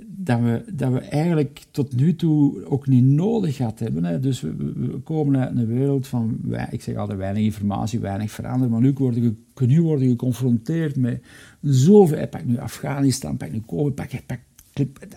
[0.07, 4.05] dat, we, dat we eigenlijk tot nu toe ook niet nodig gehad hebben.
[4.05, 4.21] Hè.
[4.21, 6.39] Dus we, komen uit een wereld van,
[6.71, 8.71] ik zeg altijd, weinig informatie, weinig veranderen.
[8.71, 11.23] Maar nu worden we nu worden geconfronteerd met
[11.61, 12.17] zoveel.
[12.17, 14.39] eh, Pak nu Afghanistan, pak nu COVID, pak, pak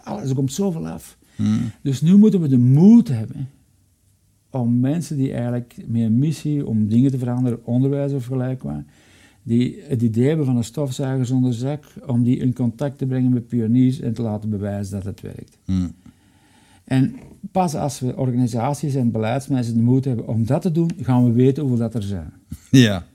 [0.03, 1.17] alles, er komt zoveel af.
[1.35, 1.71] Hmm.
[1.81, 3.49] Dus nu moeten we de moed hebben
[4.49, 8.63] om mensen die eigenlijk met een missie om dingen te veranderen, onderwijs of gelijk
[9.43, 13.33] die het idee hebben van een stofzuiger zonder zak, om die in contact te brengen
[13.33, 15.57] met pioniers en te laten bewijzen dat het werkt.
[15.65, 15.93] Hmm.
[16.83, 17.15] En
[17.51, 21.31] pas als we organisaties en beleidsmensen de moed hebben om dat te doen, gaan we
[21.31, 22.33] weten hoeveel dat er zijn.
[22.71, 23.05] Ja.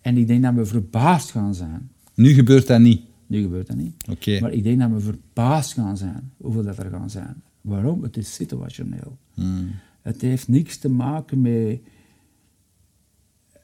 [0.00, 1.90] En ik denk dat we verbaasd gaan zijn.
[2.14, 3.02] Nu gebeurt dat niet.
[3.26, 3.94] Nu gebeurt dat niet.
[4.10, 4.40] Oké.
[4.40, 7.42] Maar ik denk dat we verbaasd gaan zijn hoeveel dat er gaan zijn.
[7.60, 8.02] Waarom?
[8.02, 9.18] Het is situationeel.
[9.34, 9.70] Hmm.
[10.02, 11.80] Het heeft niks te maken met.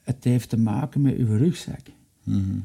[0.03, 1.81] Het heeft te maken met uw rugzak.
[2.29, 2.57] Mhm.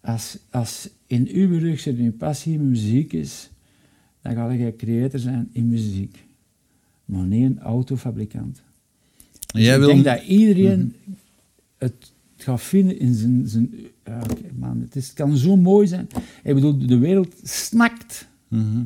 [0.00, 3.50] Als, als in uw rugzak uw passie muziek is,
[4.22, 6.24] dan ga je creator zijn in muziek.
[7.04, 8.62] Maar niet een autofabrikant.
[9.52, 9.88] Dus Jij ik wil...
[9.88, 10.94] denk dat iedereen
[11.78, 13.48] het gaat vinden in zijn...
[13.48, 13.74] zijn
[14.58, 16.08] man, het, is, het kan zo mooi zijn.
[16.42, 18.82] Ik bedoel, de wereld snakt Mhm.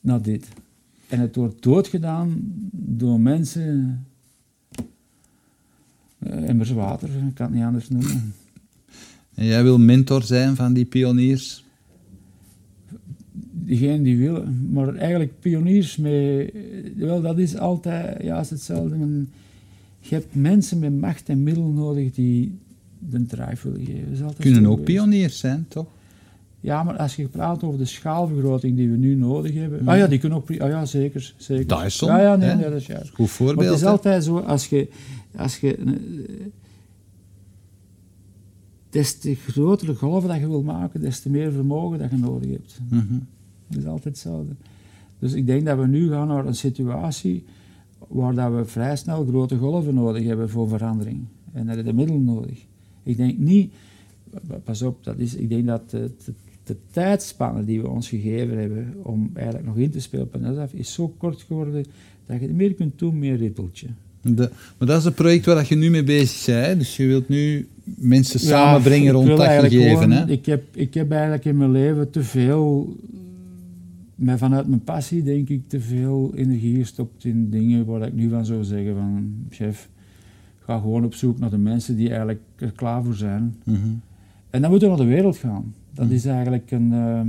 [0.00, 0.48] naar dit.
[1.08, 2.38] En het wordt doodgedaan
[2.72, 4.04] door mensen...
[6.18, 8.34] Uh, immers water, ik kan het niet anders noemen.
[9.34, 11.64] En jij wil mentor zijn van die pioniers?
[13.52, 14.68] Diegenen die willen.
[14.72, 16.52] Maar eigenlijk pioniers met...
[16.96, 18.96] Wel, dat is altijd juist hetzelfde.
[20.00, 22.58] Je hebt mensen met macht en middelen nodig die
[22.98, 24.34] de drive willen geven.
[24.38, 25.86] Kunnen ook pioniers zijn, toch?
[26.60, 29.88] Ja, maar als je praat over de schaalvergroting die we nu nodig hebben...
[29.88, 30.50] Ah ja, die kunnen ook...
[30.50, 31.34] Ah ja, zeker.
[31.36, 31.82] zeker.
[31.82, 33.08] Dyson, Ja, ja, nee, nee, dat is juist.
[33.08, 33.68] Goed Maar voorbeeld.
[33.68, 34.88] het is altijd zo, als je...
[35.36, 35.78] Als je
[38.94, 42.50] des te grotere golven dat je wil maken, des te meer vermogen dat je nodig
[42.50, 42.80] hebt.
[42.90, 43.18] Mhm.
[43.68, 44.54] Dat is altijd hetzelfde.
[45.18, 47.44] Dus ik denk dat we nu gaan naar een situatie
[48.08, 51.24] waar dat we vrij snel grote golven nodig hebben voor verandering.
[51.52, 52.66] En daar heb je de middelen nodig.
[53.02, 53.72] Ik denk niet...
[54.64, 56.32] Pas op, dat is, ik denk dat de, de,
[56.64, 60.72] de tijdspanne die we ons gegeven hebben om eigenlijk nog in te spelen op NSF
[60.72, 61.84] is zo kort geworden
[62.26, 63.88] dat je meer kunt doen met een rippeltje.
[64.24, 66.78] De, maar dat is het project waar je nu mee bezig bent.
[66.78, 69.88] Dus je wilt nu mensen samenbrengen rond dat gegeven.
[69.98, 70.26] gewoon- Hè?
[70.30, 72.96] Ik, heb, ik heb eigenlijk in mijn leven te veel,
[74.14, 78.28] met vanuit mijn passie denk ik, te veel energie gestopt in dingen waar ik nu
[78.28, 79.88] van zou zeggen van, chef,
[80.60, 83.54] ga gewoon op zoek naar de mensen die eigenlijk er klaar voor zijn.
[83.64, 83.78] Mhm.
[84.50, 85.74] En dan moeten we naar de wereld gaan.
[85.94, 86.14] Dat Mhm.
[86.14, 86.92] is eigenlijk een...
[86.92, 87.28] ehm,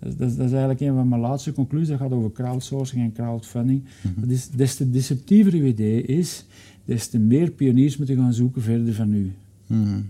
[0.00, 1.88] dat, is- dat, is- dat is eigenlijk een van mijn laatste conclusies.
[1.88, 3.82] Dat gaat over crowdsourcing en crowdfunding.
[4.02, 4.20] Mhm.
[4.20, 6.44] Dat is, des te deceptiever uw idee is,
[6.84, 9.32] des te meer pioniers moeten gaan zoeken verder van u.
[9.66, 10.00] Mhm.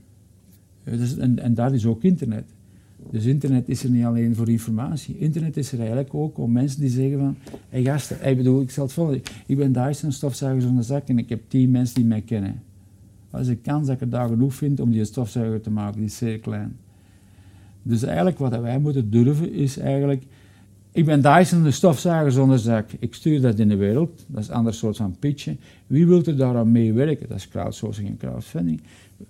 [0.85, 2.45] Ja, dus, en, en daar is ook internet.
[3.11, 5.19] Dus internet is er niet alleen voor informatie.
[5.19, 7.37] Internet is er eigenlijk ook om mensen die zeggen van...
[7.51, 9.23] Hé hey gasten, ik bedoel, ik zal het volgen.
[9.47, 12.63] Ik ben Dyson, stofzuiger zonder zak en ik heb tien mensen die mij kennen.
[13.31, 16.07] Als ik kans dat ik er daar genoeg vind om die stofzuiger te maken, die
[16.07, 16.77] is zeer klein.
[17.83, 20.23] Dus eigenlijk wat wij moeten durven is eigenlijk...
[20.93, 22.91] Ik ben Dyson, de stofzuiger zonder zak.
[22.99, 24.25] Ik stuur dat in de wereld.
[24.27, 25.59] Dat is een ander soort van pitchen.
[25.87, 27.29] Wie wil er daaraan meewerken?
[27.29, 28.81] Dat is crowdsourcing en crowdfunding.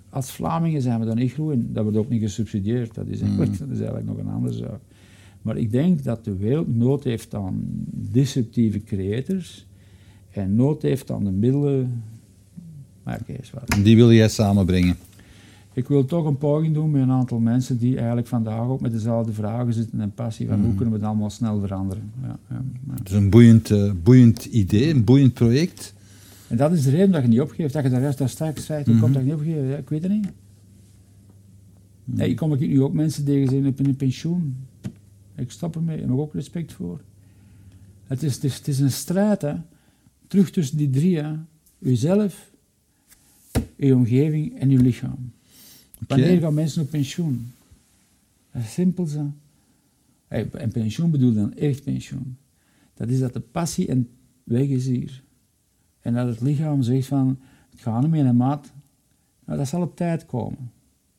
[0.09, 1.69] Als Vlamingen zijn we daar niet goed in.
[1.73, 2.95] Dat wordt ook niet gesubsidieerd.
[2.95, 4.81] Dat is eigenlijk, dat is eigenlijk nog een andere zaak.
[5.43, 9.67] Maar ik denk dat de wereld nood heeft aan disruptieve creators
[10.31, 12.03] en nood heeft aan de middelen.
[13.03, 13.21] Maar
[13.53, 13.69] wat.
[13.69, 14.97] En die wil jij samenbrengen.
[15.73, 18.93] Ik wil toch een poging doen met een aantal mensen die eigenlijk vandaag ook met
[18.93, 22.11] dezelfde vragen zitten en passie van hoe kunnen we het allemaal snel veranderen.
[22.23, 22.95] Ja, ja, ja.
[22.95, 25.95] Het is een boeiend, eh, boeiend idee, een boeiend project.
[26.49, 27.73] En dat is de reden dat je niet opgeeft.
[27.73, 29.03] Dat je daar juist daar straks zei, hoe Mhm.
[29.03, 29.65] komt dat je niet opgeven?
[29.67, 30.29] Ja, ik weet het niet.
[32.05, 34.57] Nee, ik kom ik nu ook mensen tegen zijn op een pensioen.
[35.37, 37.01] Ik stop ermee, daar heb ik ook respect voor.
[38.07, 39.55] Het is, het is, het is een strijd, hè.
[40.27, 41.33] Terug tussen die drie, hè.
[41.79, 42.51] Uzelf,
[43.77, 45.33] uw omgeving en uw lichaam.
[46.07, 47.53] Wanneer gaan mensen op pensioen?
[48.53, 49.33] Dat is simpel, zo.
[50.29, 52.37] En pensioen bedoel dan echt pensioen.
[52.95, 54.09] Dat is dat de passie en
[54.45, 55.23] weg is hier.
[56.01, 57.39] En dat het lichaam zegt van,
[57.73, 58.73] ik ga niet meer naar maat.
[59.45, 60.71] Nou, dat zal op tijd komen.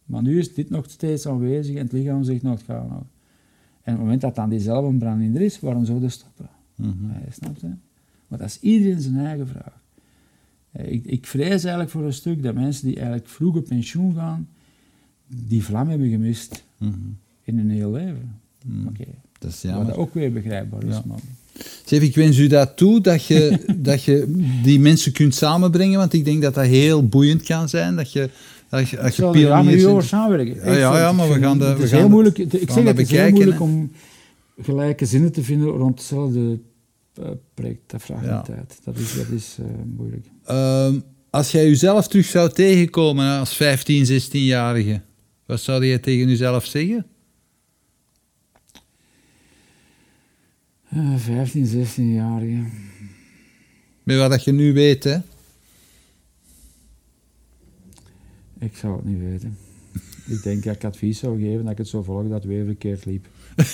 [0.05, 3.03] Maar nu is dit nog steeds aanwezig en het lichaam zegt nog, het gaat nog.
[3.81, 6.49] En op het moment dat dan die zelfverbranding er is, waarom zou dat stoppen?
[6.75, 7.07] Mhm.
[7.07, 7.67] Ja, snap je?
[8.27, 9.81] Maar dat is iedereen zijn eigen vraag.
[10.71, 14.47] Ik, ik vrees eigenlijk voor een stuk dat mensen die eigenlijk vroeg op pensioen gaan,
[15.35, 16.91] die vlam hebben gemist Mhm.
[17.43, 18.39] in hun hele leven.
[18.65, 18.87] Mhm.
[18.87, 19.05] Oké.
[19.39, 19.85] Dat is Wat jammer.
[19.87, 21.01] dat ook weer begrijpbaar is, Ja.
[21.05, 21.19] man.
[21.85, 26.13] Zeg, ik wens u dat toe, dat je, dat je die mensen kunt samenbrengen, want
[26.13, 27.95] ik denk dat dat heel boeiend kan zijn.
[27.95, 28.29] Dat je,
[28.69, 30.55] dat je, dat je er pioniers over samenwerken.
[30.55, 32.97] Ja, ja, ja, maar we gaan de- Het is heel moeilijk, ik zeg dat het,
[32.97, 33.91] het is heel moeilijk om
[34.61, 36.59] gelijke zinnen te vinden rond hetzelfde
[37.15, 37.81] eh, project.
[37.91, 38.41] Dat vraagt Ja.
[38.41, 38.79] tijd.
[38.83, 39.65] Dat is, dat is eh,
[39.97, 40.25] moeilijk.
[40.45, 45.01] Ehm, als jij jezelf terug zou tegenkomen als 15, 16-jarige,
[45.45, 47.05] wat zou je tegen jezelf zeggen?
[50.89, 52.63] Eh, 15, 16-jarige.
[54.03, 55.17] Met wat dat je nu weet, hè?
[58.59, 59.57] Ik zou het niet weten.
[60.25, 62.65] ik denk dat ik advies zou geven dat ik het zo volg dat het weer
[62.65, 63.27] verkeerd liep.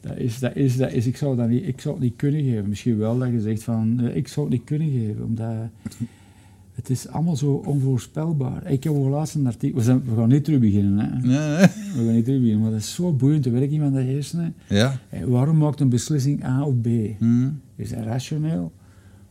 [0.00, 2.42] dat is, dat is, dat is, ik, zou dat niet, ik zou het niet kunnen
[2.42, 2.68] geven.
[2.68, 5.54] Misschien wel dat je zegt van, eh, ik zou het niet kunnen geven, omdat
[6.74, 8.70] het is allemaal zo onvoorspelbaar.
[8.70, 11.26] Ik heb over laatst een artikel, we, zijn, we gaan niet terug beginnen, hè.
[11.26, 11.66] Nee.
[11.66, 14.54] We gaan niet terug beginnen, maar dat is zo boeiend te werken van de hersenen.
[14.68, 14.98] Ja.
[15.10, 16.86] Eh, Waarom maakt een beslissing A of B?
[17.18, 17.48] Hm.
[17.76, 18.72] Is dat rationeel?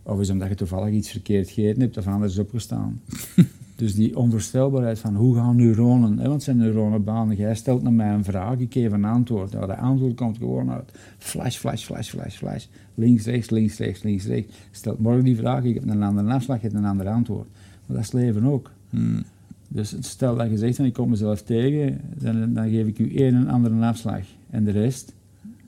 [0.03, 3.01] Of is het omdat je toevallig iets verkeerd gegeten hebt of anders is opgestaan?
[3.75, 8.13] dus die onvoorstelbaarheid van hoe gaan neuronen, hè, want zijn neuronenbanen, jij stelt naar mij
[8.13, 9.51] een vraag, ik geef een antwoord.
[9.51, 12.65] Nou, dat antwoord komt gewoon uit flash, flash, flash, flash, flash.
[12.95, 14.53] Links, rechts, links, rechts, links, rechts.
[14.71, 17.47] Stelt morgen die vraag, ik heb een andere afslag, je hebt een ander antwoord.
[17.85, 18.71] Maar dat is leven ook.
[18.89, 19.21] Hm.
[19.67, 23.15] Dus stel dat je zegt, van, ik kom mezelf tegen, dan, dan geef ik u
[23.15, 24.21] één en andere afslag.
[24.49, 25.13] En de rest?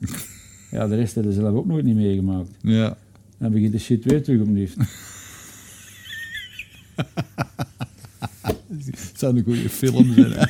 [0.70, 2.50] ja, de rest hebben ze zelf ook nooit niet meegemaakt.
[2.60, 2.96] Ja.
[3.38, 4.66] Dan begint de shit weer terug opnieuw.
[9.16, 10.48] Het zou een goede film zijn?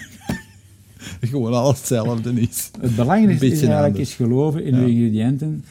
[1.31, 2.71] Gewoon alles hetzelfde is.
[2.81, 4.09] Het belangrijkste is eigenlijk anders.
[4.09, 4.81] is geloven in Ja.
[4.85, 5.65] de ingrediënten,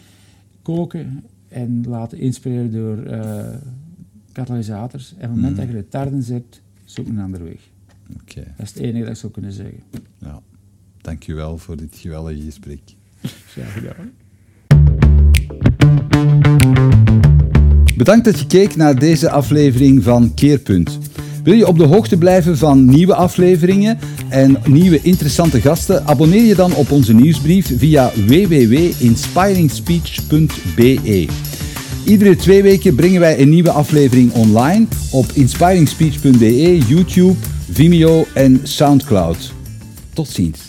[0.62, 3.46] koken en laten inspireren door eh,
[4.32, 5.10] katalysators.
[5.10, 5.66] En op het moment Mhm.
[5.66, 7.60] dat je retardens hebt, zoek een andere weg.
[8.22, 9.80] Oké, Dat is het enige dat ik zou kunnen zeggen.
[10.20, 10.42] ja.
[11.02, 12.80] Dankjewel voor dit geweldige gesprek.
[13.48, 14.12] Graag gedaan.
[17.98, 21.00] Bedankt dat je keek naar deze aflevering van Keerpunt.
[21.46, 26.08] Wil je op de hoogte blijven van nieuwe afleveringen en nieuwe interessante gasten?
[26.08, 31.28] Abonneer je dan op onze nieuwsbrief via www.inspiringspeech.be.
[32.06, 37.36] Iedere twee weken brengen wij een nieuwe aflevering online op inspiringspeech.be, YouTube,
[37.72, 39.54] Vimeo en Soundcloud.
[40.14, 40.65] Tot ziens.